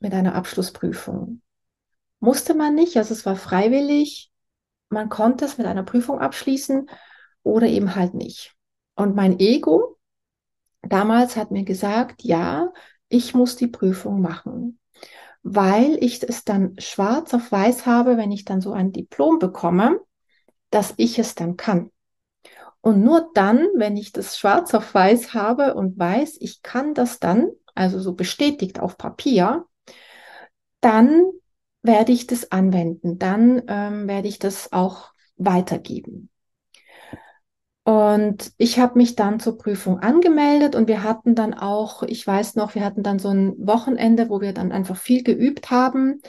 mit 0.00 0.14
einer 0.14 0.34
Abschlussprüfung. 0.34 1.42
Musste 2.20 2.54
man 2.54 2.74
nicht, 2.74 2.96
also 2.96 3.14
es 3.14 3.26
war 3.26 3.36
freiwillig, 3.36 4.32
man 4.88 5.08
konnte 5.08 5.44
es 5.44 5.58
mit 5.58 5.66
einer 5.66 5.82
Prüfung 5.82 6.18
abschließen 6.18 6.88
oder 7.42 7.66
eben 7.66 7.94
halt 7.94 8.14
nicht. 8.14 8.54
Und 8.94 9.14
mein 9.14 9.38
Ego 9.38 9.98
damals 10.82 11.36
hat 11.36 11.50
mir 11.50 11.64
gesagt, 11.64 12.22
ja, 12.22 12.72
ich 13.08 13.34
muss 13.34 13.56
die 13.56 13.66
Prüfung 13.66 14.20
machen, 14.20 14.78
weil 15.42 16.02
ich 16.02 16.22
es 16.22 16.44
dann 16.44 16.74
schwarz 16.78 17.32
auf 17.34 17.50
weiß 17.50 17.86
habe, 17.86 18.16
wenn 18.16 18.32
ich 18.32 18.44
dann 18.44 18.60
so 18.60 18.72
ein 18.72 18.92
Diplom 18.92 19.38
bekomme, 19.38 20.00
dass 20.70 20.94
ich 20.96 21.18
es 21.18 21.34
dann 21.34 21.56
kann. 21.56 21.90
Und 22.80 23.02
nur 23.02 23.30
dann, 23.34 23.66
wenn 23.74 23.96
ich 23.96 24.12
das 24.12 24.38
schwarz 24.38 24.74
auf 24.74 24.94
weiß 24.94 25.34
habe 25.34 25.74
und 25.74 25.98
weiß, 25.98 26.38
ich 26.40 26.62
kann 26.62 26.94
das 26.94 27.18
dann, 27.18 27.50
also 27.74 27.98
so 28.00 28.14
bestätigt 28.14 28.80
auf 28.80 28.96
Papier, 28.96 29.64
dann 30.80 31.24
werde 31.82 32.12
ich 32.12 32.26
das 32.26 32.52
anwenden, 32.52 33.18
dann 33.18 33.62
ähm, 33.68 34.08
werde 34.08 34.28
ich 34.28 34.38
das 34.38 34.72
auch 34.72 35.12
weitergeben. 35.36 36.30
Und 37.84 38.52
ich 38.58 38.78
habe 38.78 38.98
mich 38.98 39.16
dann 39.16 39.40
zur 39.40 39.56
Prüfung 39.56 39.98
angemeldet 40.00 40.74
und 40.74 40.88
wir 40.88 41.02
hatten 41.02 41.34
dann 41.34 41.54
auch, 41.54 42.02
ich 42.02 42.26
weiß 42.26 42.54
noch, 42.56 42.74
wir 42.74 42.84
hatten 42.84 43.02
dann 43.02 43.18
so 43.18 43.30
ein 43.30 43.54
Wochenende, 43.66 44.28
wo 44.28 44.42
wir 44.42 44.52
dann 44.52 44.72
einfach 44.72 44.96
viel 44.98 45.22
geübt 45.22 45.70
haben 45.70 46.20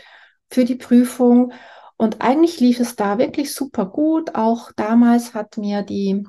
für 0.49 0.63
die 0.63 0.75
Prüfung. 0.75 1.51
Und 1.97 2.21
eigentlich 2.21 2.61
lief 2.61 2.79
es 2.79 2.95
da 2.95 3.17
wirklich 3.17 3.53
super 3.53 3.85
gut. 3.87 4.35
Auch 4.35 4.71
damals 4.71 5.33
hat 5.33 5.57
mir 5.57 5.81
die 5.83 6.23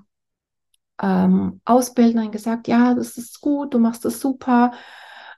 ähm, 1.01 1.61
Ausbildnerin 1.65 2.31
gesagt, 2.31 2.69
ja, 2.69 2.95
das 2.95 3.17
ist 3.17 3.41
gut, 3.41 3.75
du 3.75 3.79
machst 3.79 4.05
das 4.05 4.21
super. 4.21 4.73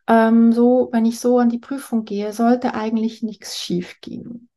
Ähm, 0.06 0.52
so, 0.52 0.88
wenn 0.92 1.04
ich 1.06 1.20
so 1.20 1.38
an 1.38 1.48
die 1.48 1.58
Prüfung 1.58 2.04
gehe, 2.04 2.32
sollte 2.32 2.74
eigentlich 2.74 3.22
nichts 3.22 3.58
schief 3.58 4.00
gehen. 4.00 4.48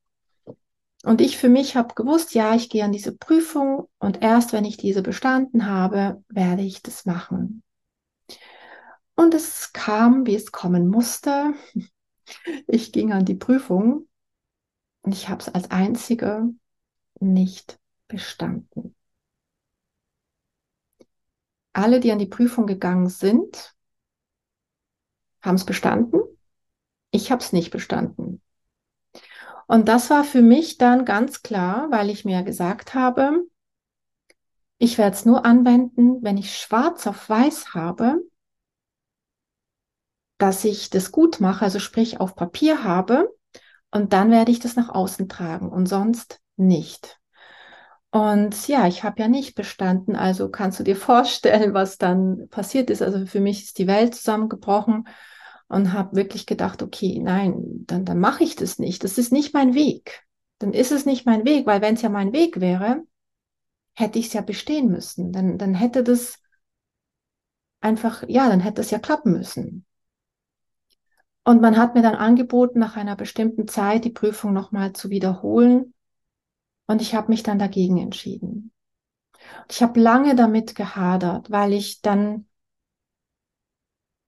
Und 1.03 1.21
ich 1.21 1.37
für 1.37 1.49
mich 1.49 1.75
habe 1.75 1.93
gewusst, 1.93 2.33
ja, 2.33 2.55
ich 2.55 2.69
gehe 2.69 2.83
an 2.83 2.91
diese 2.91 3.15
Prüfung 3.15 3.87
und 3.99 4.23
erst 4.23 4.53
wenn 4.53 4.65
ich 4.65 4.77
diese 4.77 5.03
bestanden 5.03 5.67
habe, 5.67 6.23
werde 6.29 6.63
ich 6.63 6.81
das 6.81 7.05
machen. 7.05 7.61
Und 9.15 9.33
es 9.35 9.71
kam, 9.71 10.25
wie 10.25 10.35
es 10.35 10.51
kommen 10.51 10.87
musste. 10.87 11.53
Ich 12.65 12.91
ging 12.91 13.13
an 13.13 13.23
die 13.23 13.35
Prüfung 13.35 14.07
und 15.03 15.13
ich 15.13 15.29
habe 15.29 15.41
es 15.41 15.49
als 15.53 15.69
einzige 15.69 16.49
nicht 17.19 17.77
bestanden 18.07 18.94
alle, 21.75 21.99
die 21.99 22.11
an 22.11 22.19
die 22.19 22.25
Prüfung 22.25 22.67
gegangen 22.67 23.09
sind, 23.09 23.75
haben 25.41 25.55
es 25.55 25.65
bestanden. 25.65 26.21
Ich 27.11 27.31
habe 27.31 27.41
es 27.41 27.53
nicht 27.53 27.71
bestanden. 27.71 28.41
Und 29.67 29.87
das 29.87 30.09
war 30.09 30.23
für 30.23 30.41
mich 30.41 30.77
dann 30.77 31.05
ganz 31.05 31.41
klar, 31.41 31.89
weil 31.91 32.09
ich 32.09 32.25
mir 32.25 32.43
gesagt 32.43 32.93
habe, 32.93 33.45
ich 34.77 34.97
werde 34.97 35.15
es 35.15 35.25
nur 35.25 35.45
anwenden, 35.45 36.21
wenn 36.21 36.37
ich 36.37 36.57
schwarz 36.57 37.07
auf 37.07 37.29
weiß 37.29 37.73
habe, 37.73 38.21
dass 40.37 40.65
ich 40.65 40.89
das 40.89 41.11
gut 41.11 41.39
mache, 41.39 41.63
also 41.63 41.79
sprich 41.79 42.19
auf 42.19 42.35
Papier 42.35 42.83
habe, 42.83 43.33
und 43.91 44.11
dann 44.11 44.29
werde 44.31 44.51
ich 44.51 44.59
das 44.59 44.75
nach 44.75 44.89
außen 44.89 45.29
tragen 45.29 45.69
und 45.69 45.85
sonst 45.85 46.41
nicht. 46.57 47.19
Und 48.15 48.69
ja, 48.69 48.87
ich 48.87 49.03
habe 49.03 49.21
ja 49.21 49.27
nicht 49.27 49.55
bestanden, 49.55 50.15
also 50.15 50.49
kannst 50.49 50.79
du 50.79 50.83
dir 50.85 50.95
vorstellen, 50.95 51.73
was 51.73 51.97
dann 51.97 52.47
passiert 52.49 52.89
ist. 52.89 53.01
Also 53.01 53.25
für 53.25 53.41
mich 53.41 53.63
ist 53.65 53.77
die 53.77 53.87
Welt 53.87 54.15
zusammengebrochen 54.15 55.05
und 55.67 55.91
habe 55.91 56.15
wirklich 56.15 56.45
gedacht, 56.45 56.81
okay, 56.81 57.19
nein, 57.21 57.55
dann, 57.85 58.05
dann 58.05 58.19
mache 58.19 58.45
ich 58.45 58.55
das 58.55 58.79
nicht. 58.79 59.03
Das 59.03 59.17
ist 59.17 59.33
nicht 59.33 59.53
mein 59.53 59.73
Weg. 59.75 60.23
Dann 60.59 60.71
ist 60.71 60.93
es 60.93 61.05
nicht 61.05 61.25
mein 61.25 61.43
Weg, 61.43 61.65
weil 61.65 61.81
wenn 61.81 61.95
es 61.95 62.03
ja 62.03 62.09
mein 62.09 62.31
Weg 62.31 62.61
wäre, 62.61 63.03
hätte 63.95 64.19
ich 64.19 64.27
es 64.27 64.33
ja 64.33 64.41
bestehen 64.41 64.89
müssen. 64.89 65.33
Dann, 65.33 65.57
dann 65.57 65.75
hätte 65.75 66.01
das 66.01 66.39
einfach, 67.81 68.23
ja, 68.29 68.47
dann 68.47 68.61
hätte 68.61 68.81
es 68.81 68.91
ja 68.91 68.99
klappen 68.99 69.33
müssen. 69.33 69.85
Und 71.43 71.61
man 71.61 71.75
hat 71.77 71.95
mir 71.95 72.01
dann 72.01 72.15
angeboten, 72.15 72.79
nach 72.79 72.95
einer 72.95 73.17
bestimmten 73.17 73.67
Zeit 73.67 74.05
die 74.05 74.09
Prüfung 74.11 74.53
nochmal 74.53 74.93
zu 74.93 75.09
wiederholen. 75.09 75.94
Und 76.87 77.01
ich 77.01 77.15
habe 77.15 77.29
mich 77.29 77.43
dann 77.43 77.59
dagegen 77.59 77.97
entschieden. 77.97 78.71
Ich 79.69 79.81
habe 79.81 79.99
lange 79.99 80.35
damit 80.35 80.75
gehadert, 80.75 81.51
weil 81.51 81.73
ich 81.73 82.01
dann 82.01 82.47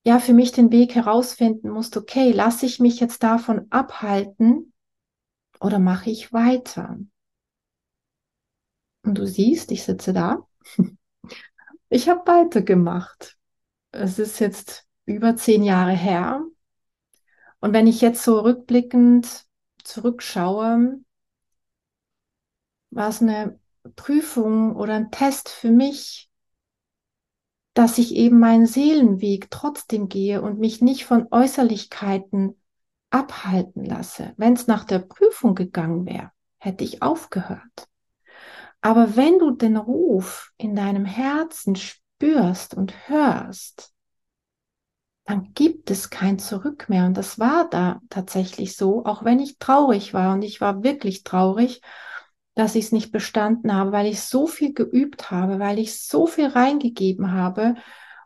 ja 0.03 0.19
für 0.19 0.33
mich 0.33 0.51
den 0.51 0.71
Weg 0.71 0.95
herausfinden 0.95 1.69
musste, 1.69 1.99
okay, 1.99 2.31
lasse 2.31 2.65
ich 2.65 2.79
mich 2.79 2.99
jetzt 2.99 3.23
davon 3.23 3.67
abhalten 3.69 4.73
oder 5.59 5.79
mache 5.79 6.09
ich 6.09 6.33
weiter? 6.33 6.97
Und 9.03 9.17
du 9.17 9.25
siehst, 9.25 9.71
ich 9.71 9.83
sitze 9.83 10.13
da. 10.13 10.47
Ich 11.89 12.09
habe 12.09 12.27
weitergemacht. 12.27 13.37
Es 13.91 14.19
ist 14.19 14.39
jetzt 14.39 14.85
über 15.05 15.37
zehn 15.37 15.63
Jahre 15.63 15.93
her. 15.93 16.43
Und 17.59 17.73
wenn 17.73 17.87
ich 17.87 18.01
jetzt 18.01 18.23
so 18.23 18.39
rückblickend 18.39 19.45
zurückschaue, 19.83 20.99
war 22.97 23.09
es 23.09 23.21
eine 23.21 23.59
Prüfung 23.95 24.75
oder 24.75 24.95
ein 24.95 25.11
Test 25.11 25.47
für 25.47 25.71
mich, 25.71 26.29
dass 27.73 27.99
ich 27.99 28.15
eben 28.15 28.39
meinen 28.39 28.65
Seelenweg 28.65 29.49
trotzdem 29.51 30.09
gehe 30.09 30.41
und 30.41 30.59
mich 30.59 30.81
nicht 30.81 31.05
von 31.05 31.27
Äußerlichkeiten 31.31 32.59
abhalten 33.11 33.85
lasse. 33.85 34.33
Wenn 34.35 34.53
es 34.53 34.67
nach 34.67 34.83
der 34.83 34.99
Prüfung 34.99 35.55
gegangen 35.55 36.05
wäre, 36.05 36.31
hätte 36.57 36.83
ich 36.83 37.03
aufgehört. 37.03 37.87
Aber 38.81 39.15
wenn 39.15 39.39
du 39.39 39.51
den 39.51 39.77
Ruf 39.77 40.51
in 40.57 40.75
deinem 40.75 41.05
Herzen 41.05 41.75
spürst 41.75 42.73
und 42.73 43.07
hörst, 43.07 43.93
dann 45.25 45.53
gibt 45.53 45.91
es 45.91 46.09
kein 46.09 46.39
Zurück 46.39 46.89
mehr. 46.89 47.05
Und 47.05 47.15
das 47.15 47.37
war 47.37 47.69
da 47.69 48.01
tatsächlich 48.09 48.75
so, 48.75 49.05
auch 49.05 49.23
wenn 49.23 49.39
ich 49.39 49.59
traurig 49.59 50.13
war. 50.13 50.33
Und 50.33 50.41
ich 50.41 50.61
war 50.61 50.83
wirklich 50.83 51.23
traurig 51.23 51.81
dass 52.57 52.73
ich 52.73 52.85
es 52.85 52.91
nicht 52.91 53.11
bestanden 53.11 53.71
habe, 53.71 53.91
weil 53.91 54.07
ich 54.07 54.19
so 54.19 54.47
viel 54.47 54.73
geübt 54.73 55.29
habe, 55.29 55.59
weil 55.59 55.77
ich 55.77 56.01
so 56.01 56.25
viel 56.25 56.47
reingegeben 56.47 57.31
habe 57.31 57.75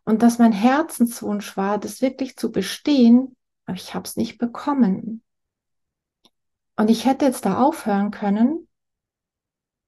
und 0.05 0.23
dass 0.23 0.39
mein 0.39 0.53
Herzenswunsch 0.53 1.57
war, 1.57 1.77
das 1.77 2.01
wirklich 2.01 2.37
zu 2.37 2.49
bestehen, 2.49 3.35
aber 3.65 3.75
ich 3.75 3.93
habe 3.93 4.07
es 4.07 4.15
nicht 4.15 4.37
bekommen. 4.37 5.21
Und 6.77 6.89
ich 6.89 7.05
hätte 7.05 7.25
jetzt 7.25 7.45
da 7.45 7.57
aufhören 7.57 8.11
können 8.11 8.69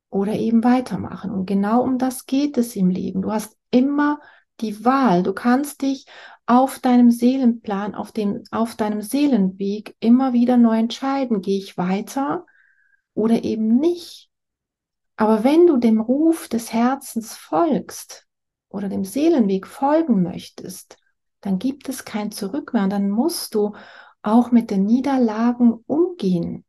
oder 0.10 0.34
eben 0.34 0.62
weitermachen. 0.66 1.32
Und 1.32 1.46
genau 1.46 1.82
um 1.82 1.98
das 1.98 2.26
geht 2.26 2.58
es 2.58 2.76
im 2.76 2.90
Leben. 2.90 3.22
Du 3.22 3.32
hast 3.32 3.58
immer 3.72 4.20
die 4.60 4.84
Wahl. 4.84 5.24
Du 5.24 5.32
kannst 5.32 5.84
dich 5.84 6.06
auf 6.46 6.80
deinem 6.80 7.12
Seelenplan, 7.12 7.96
auf 7.96 8.12
dem, 8.12 8.44
auf 8.52 8.76
deinem 8.76 9.02
Seelenweg 9.02 9.96
immer 10.02 10.34
wieder 10.34 10.58
neu 10.58 10.80
entscheiden. 10.80 11.42
Gehe 11.42 11.60
ich 11.60 11.78
weiter 11.78 12.46
oder 13.14 13.46
eben 13.46 13.78
nicht? 13.78 14.33
Aber 15.16 15.44
wenn 15.44 15.68
du 15.68 15.78
dem 15.78 16.02
Ruf 16.02 16.48
des 16.48 16.74
Herzens 16.74 17.36
folgst 17.36 18.28
oder 18.70 18.90
dem 18.90 19.06
Seelenweg 19.06 19.68
folgen 19.68 20.24
möchtest, 20.24 20.98
dann 21.42 21.60
gibt 21.60 21.90
es 21.90 22.06
kein 22.06 22.32
Zurück 22.32 22.74
mehr 22.74 22.84
und 22.84 22.90
dann 22.90 23.10
musst 23.10 23.54
du 23.54 23.76
auch 24.22 24.52
mit 24.52 24.72
den 24.72 24.86
Niederlagen 24.86 25.74
umgehen. 25.86 26.66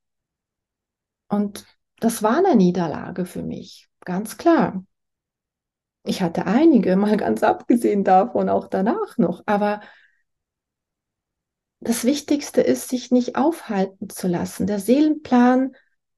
Und 1.29 1.65
das 2.01 2.23
war 2.23 2.39
eine 2.39 2.57
Niederlage 2.57 3.25
für 3.25 3.43
mich, 3.43 3.89
ganz 4.05 4.37
klar. 4.37 4.85
Ich 6.03 6.21
hatte 6.21 6.47
einige, 6.47 6.97
mal 6.97 7.17
ganz 7.17 7.43
abgesehen 7.43 8.05
davon, 8.05 8.51
auch 8.51 8.69
danach 8.69 9.17
noch. 9.17 9.43
Aber 9.47 9.81
das 11.81 12.05
Wichtigste 12.05 12.61
ist, 12.61 12.89
sich 12.89 13.11
nicht 13.11 13.37
aufhalten 13.37 14.11
zu 14.11 14.29
lassen. 14.29 14.67
Der 14.67 14.81
Seelenplan 14.81 15.75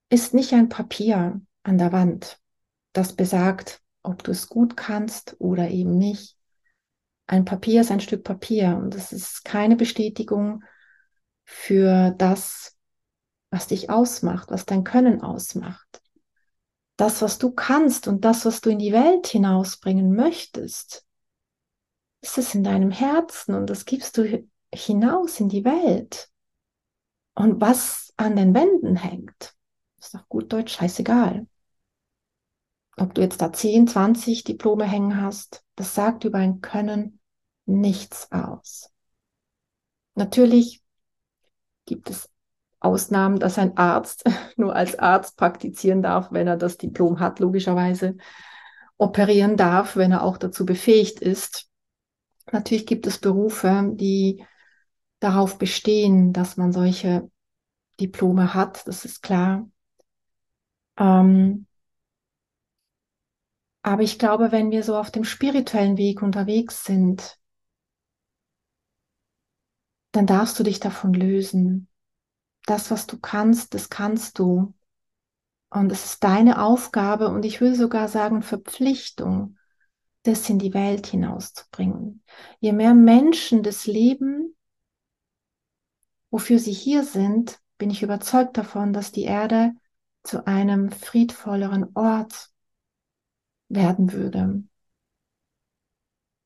ist 0.08 0.34
nicht 0.34 0.52
ein 0.54 0.68
Papier 0.68 1.40
an 1.66 1.78
der 1.78 1.92
Wand, 1.92 2.40
das 2.92 3.14
besagt, 3.14 3.82
ob 4.02 4.22
du 4.22 4.30
es 4.30 4.48
gut 4.48 4.76
kannst 4.76 5.36
oder 5.40 5.68
eben 5.68 5.98
nicht. 5.98 6.36
Ein 7.26 7.44
Papier 7.44 7.80
ist 7.80 7.90
ein 7.90 8.00
Stück 8.00 8.22
Papier 8.22 8.76
und 8.76 8.94
es 8.94 9.12
ist 9.12 9.44
keine 9.44 9.74
Bestätigung 9.74 10.62
für 11.44 12.14
das, 12.18 12.76
was 13.50 13.66
dich 13.66 13.90
ausmacht, 13.90 14.50
was 14.50 14.64
dein 14.64 14.84
Können 14.84 15.22
ausmacht. 15.22 16.00
Das, 16.96 17.20
was 17.20 17.38
du 17.38 17.50
kannst 17.50 18.06
und 18.06 18.24
das, 18.24 18.46
was 18.46 18.60
du 18.60 18.70
in 18.70 18.78
die 18.78 18.92
Welt 18.92 19.26
hinausbringen 19.26 20.14
möchtest, 20.14 21.04
ist 22.22 22.38
es 22.38 22.54
in 22.54 22.62
deinem 22.62 22.92
Herzen 22.92 23.54
und 23.54 23.68
das 23.68 23.84
gibst 23.84 24.16
du 24.16 24.46
hinaus 24.72 25.40
in 25.40 25.48
die 25.48 25.64
Welt. 25.64 26.28
Und 27.34 27.60
was 27.60 28.14
an 28.16 28.36
den 28.36 28.54
Wänden 28.54 28.96
hängt, 28.96 29.54
ist 29.98 30.14
auf 30.14 30.28
gut 30.28 30.52
Deutsch 30.52 30.74
scheißegal 30.74 31.46
ob 32.96 33.14
du 33.14 33.20
jetzt 33.20 33.40
da 33.42 33.52
10, 33.52 33.86
20 33.86 34.44
Diplome 34.44 34.84
hängen 34.84 35.20
hast, 35.20 35.62
das 35.74 35.94
sagt 35.94 36.24
über 36.24 36.38
ein 36.38 36.60
Können 36.60 37.20
nichts 37.66 38.30
aus. 38.32 38.90
Natürlich 40.14 40.82
gibt 41.84 42.08
es 42.10 42.30
Ausnahmen, 42.80 43.38
dass 43.38 43.58
ein 43.58 43.76
Arzt 43.76 44.24
nur 44.56 44.74
als 44.74 44.98
Arzt 44.98 45.36
praktizieren 45.36 46.02
darf, 46.02 46.32
wenn 46.32 46.46
er 46.46 46.56
das 46.56 46.78
Diplom 46.78 47.20
hat, 47.20 47.40
logischerweise 47.40 48.16
operieren 48.96 49.56
darf, 49.56 49.96
wenn 49.96 50.12
er 50.12 50.22
auch 50.22 50.38
dazu 50.38 50.64
befähigt 50.64 51.20
ist. 51.20 51.68
Natürlich 52.52 52.86
gibt 52.86 53.06
es 53.06 53.18
Berufe, 53.18 53.90
die 53.94 54.44
darauf 55.20 55.58
bestehen, 55.58 56.32
dass 56.32 56.56
man 56.56 56.72
solche 56.72 57.30
Diplome 58.00 58.54
hat, 58.54 58.86
das 58.86 59.04
ist 59.04 59.22
klar. 59.22 59.68
Ähm, 60.98 61.66
aber 63.86 64.02
ich 64.02 64.18
glaube, 64.18 64.50
wenn 64.50 64.72
wir 64.72 64.82
so 64.82 64.96
auf 64.96 65.12
dem 65.12 65.22
spirituellen 65.22 65.96
Weg 65.96 66.20
unterwegs 66.20 66.82
sind, 66.82 67.38
dann 70.10 70.26
darfst 70.26 70.58
du 70.58 70.64
dich 70.64 70.80
davon 70.80 71.14
lösen. 71.14 71.86
Das, 72.66 72.90
was 72.90 73.06
du 73.06 73.20
kannst, 73.20 73.74
das 73.74 73.88
kannst 73.88 74.40
du. 74.40 74.74
Und 75.70 75.92
es 75.92 76.04
ist 76.04 76.24
deine 76.24 76.60
Aufgabe 76.62 77.28
und 77.28 77.44
ich 77.44 77.60
würde 77.60 77.76
sogar 77.76 78.08
sagen 78.08 78.42
Verpflichtung, 78.42 79.56
das 80.24 80.50
in 80.50 80.58
die 80.58 80.74
Welt 80.74 81.06
hinauszubringen. 81.06 82.24
Je 82.58 82.72
mehr 82.72 82.92
Menschen 82.92 83.62
das 83.62 83.86
Leben, 83.86 84.56
wofür 86.30 86.58
sie 86.58 86.72
hier 86.72 87.04
sind, 87.04 87.60
bin 87.78 87.90
ich 87.90 88.02
überzeugt 88.02 88.56
davon, 88.56 88.92
dass 88.92 89.12
die 89.12 89.22
Erde 89.22 89.74
zu 90.24 90.44
einem 90.44 90.90
friedvolleren 90.90 91.94
Ort 91.94 92.50
werden 93.68 94.12
würde. 94.12 94.62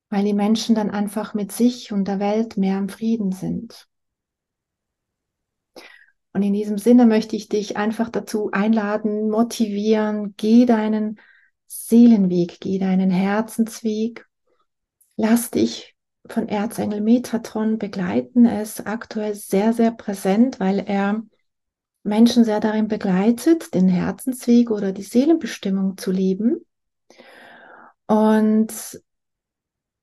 Weil 0.09 0.25
die 0.25 0.35
Menschen 0.35 0.75
dann 0.75 0.91
einfach 0.91 1.35
mit 1.35 1.53
sich 1.53 1.93
und 1.93 2.07
der 2.07 2.19
Welt 2.19 2.57
mehr 2.57 2.79
im 2.79 2.89
Frieden 2.89 3.33
sind. 3.33 3.87
Und 6.33 6.43
in 6.43 6.53
diesem 6.53 6.79
Sinne 6.79 7.07
möchte 7.07 7.37
ich 7.37 7.49
dich 7.49 7.77
einfach 7.77 8.09
dazu 8.09 8.51
einladen, 8.53 9.31
motivieren, 9.31 10.35
geh 10.37 10.65
deinen 10.65 11.19
Seelenweg, 11.67 12.61
geh 12.61 12.79
deinen 12.79 13.11
Herzensweg. 13.11 14.27
Lass 15.17 15.51
dich 15.51 15.97
von 16.27 16.49
Erzengel 16.49 17.01
Metatron 17.01 17.79
begleiten. 17.79 18.45
Er 18.45 18.63
ist 18.63 18.87
aktuell 18.87 19.35
sehr, 19.35 19.73
sehr 19.73 19.91
präsent, 19.91 20.61
weil 20.61 20.79
er 20.79 21.23
Menschen 22.03 22.45
sehr 22.45 22.61
darin 22.61 22.89
begleitet, 22.89 23.75
den 23.75 23.89
Herzensweg 23.89 24.71
oder 24.71 24.93
die 24.93 25.03
Seelenbestimmung 25.03 25.99
zu 25.99 26.13
leben. 26.13 26.65
Und 28.11 28.73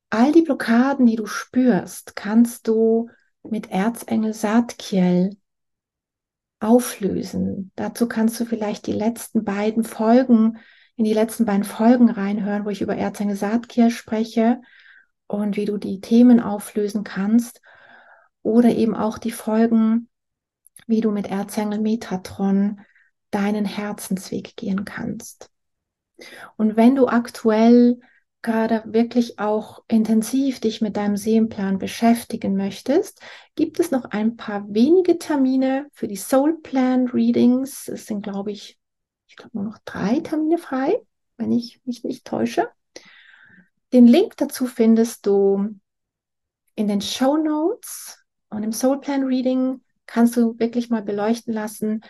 all 0.10 0.32
die 0.32 0.42
Blockaden, 0.42 1.06
die 1.06 1.18
du 1.18 1.26
spürst, 1.26 2.16
kannst 2.16 2.70
du 2.70 3.10
mit 3.44 3.70
Erzengel 3.70 4.34
Saatkiel 4.34 5.36
auflösen. 6.62 7.74
Dazu 7.76 8.08
kannst 8.08 8.40
du 8.40 8.46
vielleicht 8.46 8.88
die 8.88 8.94
letzten 8.94 9.44
beiden 9.44 9.84
Folgen, 9.84 10.58
in 10.96 11.04
die 11.04 11.14
letzten 11.14 11.44
beiden 11.44 11.66
Folgen 11.66 12.10
reinhören, 12.10 12.64
wo 12.64 12.70
ich 12.70 12.82
über 12.82 12.96
Erzengel 12.96 13.36
Saatkiel 13.36 13.90
spreche 13.90 14.62
und 15.28 15.58
wie 15.58 15.66
du 15.66 15.78
die 15.78 16.00
Themen 16.00 16.40
auflösen 16.40 17.04
kannst. 17.04 17.60
Oder 18.42 18.70
eben 18.70 18.96
auch 18.96 19.18
die 19.18 19.32
Folgen, 19.32 20.08
wie 20.86 21.02
du 21.02 21.12
mit 21.12 21.28
Erzengel 21.28 21.82
Metatron 21.82 22.80
deinen 23.32 23.66
Herzensweg 23.66 24.56
gehen 24.56 24.86
kannst. 24.86 25.52
Und 26.56 26.76
wenn 26.76 26.96
du 26.96 27.08
aktuell 27.08 28.00
gerade 28.42 28.84
wirklich 28.86 29.40
auch 29.40 29.84
intensiv 29.88 30.60
dich 30.60 30.82
mit 30.82 30.96
deinem 30.96 31.18
Seelenplan 31.18 31.80
beschäftigen 31.80 32.56
möchtest, 32.56 33.22
gibt 33.56 33.80
es 33.80 33.92
noch 33.92 34.06
ein 34.06 34.38
paar 34.38 34.66
wenige 34.74 35.18
Termine 35.18 35.88
für 35.92 36.08
die 36.08 36.16
Soul 36.16 36.62
Plan 36.62 37.08
Readings. 37.08 37.88
Es 37.88 38.06
sind, 38.06 38.22
glaube 38.22 38.52
ich, 38.52 38.80
ich 39.28 39.36
glaube 39.36 39.52
nur 39.54 39.66
noch 39.66 39.80
drei 39.86 40.20
Termine 40.20 40.58
frei, 40.58 40.96
wenn 41.38 41.52
ich 41.52 41.82
mich 41.86 42.04
nicht 42.04 42.26
täusche. 42.26 42.70
Den 43.94 44.08
Link 44.08 44.38
dazu 44.38 44.66
findest 44.66 45.26
du 45.26 45.76
in 46.76 46.88
den 46.88 47.02
Show 47.02 47.38
Notes 47.38 48.24
und 48.50 48.64
im 48.64 48.72
Soul 48.72 49.00
Plan 49.02 49.24
Reading 49.24 49.82
kannst 50.06 50.38
du 50.38 50.58
wirklich 50.60 50.90
mal 50.90 51.02
beleuchten 51.02 51.54
lassen, 51.54 52.02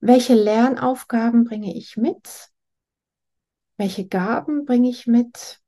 welche 0.00 0.34
Lernaufgaben 0.34 1.44
bringe 1.44 1.76
ich 1.76 1.96
mit, 1.96 2.50
welche 3.76 4.06
Gaben 4.06 4.64
bringe 4.64 4.88
ich 4.88 5.06
mit? 5.06 5.60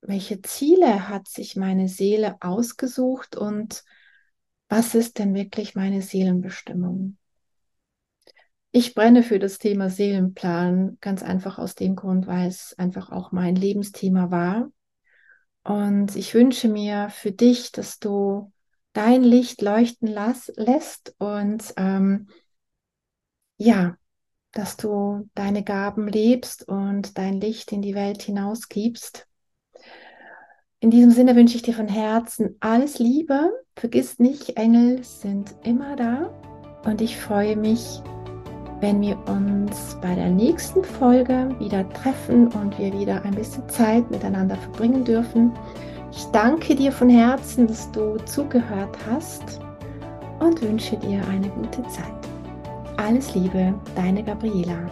Welche 0.00 0.40
Ziele 0.42 1.08
hat 1.08 1.28
sich 1.28 1.56
meine 1.56 1.88
Seele 1.88 2.36
ausgesucht 2.40 3.36
und 3.36 3.84
was 4.68 4.94
ist 4.94 5.18
denn 5.18 5.34
wirklich 5.34 5.74
meine 5.74 6.02
Seelenbestimmung? 6.02 7.16
Ich 8.70 8.94
brenne 8.94 9.22
für 9.22 9.38
das 9.38 9.58
Thema 9.58 9.88
Seelenplan 9.88 10.98
ganz 11.00 11.22
einfach 11.22 11.58
aus 11.58 11.74
dem 11.74 11.96
Grund, 11.96 12.26
weil 12.26 12.48
es 12.48 12.78
einfach 12.78 13.10
auch 13.10 13.32
mein 13.32 13.56
Lebensthema 13.56 14.30
war. 14.30 14.70
Und 15.64 16.16
ich 16.16 16.34
wünsche 16.34 16.68
mir 16.68 17.08
für 17.10 17.32
dich, 17.32 17.72
dass 17.72 17.98
du 17.98 18.52
dein 18.92 19.22
Licht 19.22 19.62
leuchten 19.62 20.08
las, 20.08 20.52
lässt 20.56 21.14
und 21.18 21.72
ähm, 21.76 22.28
ja, 23.56 23.96
dass 24.52 24.76
du 24.76 25.28
deine 25.34 25.62
Gaben 25.62 26.08
lebst 26.08 26.66
und 26.68 27.18
dein 27.18 27.40
Licht 27.40 27.72
in 27.72 27.82
die 27.82 27.94
Welt 27.94 28.22
hinausgibst. 28.22 29.26
In 30.80 30.90
diesem 30.90 31.10
Sinne 31.10 31.34
wünsche 31.34 31.56
ich 31.56 31.62
dir 31.62 31.74
von 31.74 31.88
Herzen 31.88 32.56
alles 32.60 32.98
Liebe. 32.98 33.50
Vergiss 33.76 34.18
nicht, 34.18 34.56
Engel 34.56 35.02
sind 35.02 35.54
immer 35.64 35.96
da 35.96 36.30
und 36.84 37.00
ich 37.00 37.16
freue 37.16 37.56
mich, 37.56 38.00
wenn 38.80 39.00
wir 39.00 39.18
uns 39.28 39.96
bei 40.00 40.14
der 40.14 40.30
nächsten 40.30 40.84
Folge 40.84 41.54
wieder 41.58 41.88
treffen 41.90 42.46
und 42.48 42.78
wir 42.78 42.92
wieder 42.92 43.22
ein 43.22 43.34
bisschen 43.34 43.68
Zeit 43.68 44.08
miteinander 44.10 44.56
verbringen 44.56 45.04
dürfen. 45.04 45.52
Ich 46.12 46.24
danke 46.26 46.74
dir 46.76 46.92
von 46.92 47.08
Herzen, 47.08 47.66
dass 47.66 47.90
du 47.90 48.16
zugehört 48.24 48.96
hast 49.10 49.60
und 50.38 50.62
wünsche 50.62 50.96
dir 50.96 51.20
eine 51.28 51.48
gute 51.48 51.82
Zeit. 51.88 52.37
Alles 52.98 53.32
Liebe, 53.32 53.72
deine 53.94 54.24
Gabriela. 54.24 54.90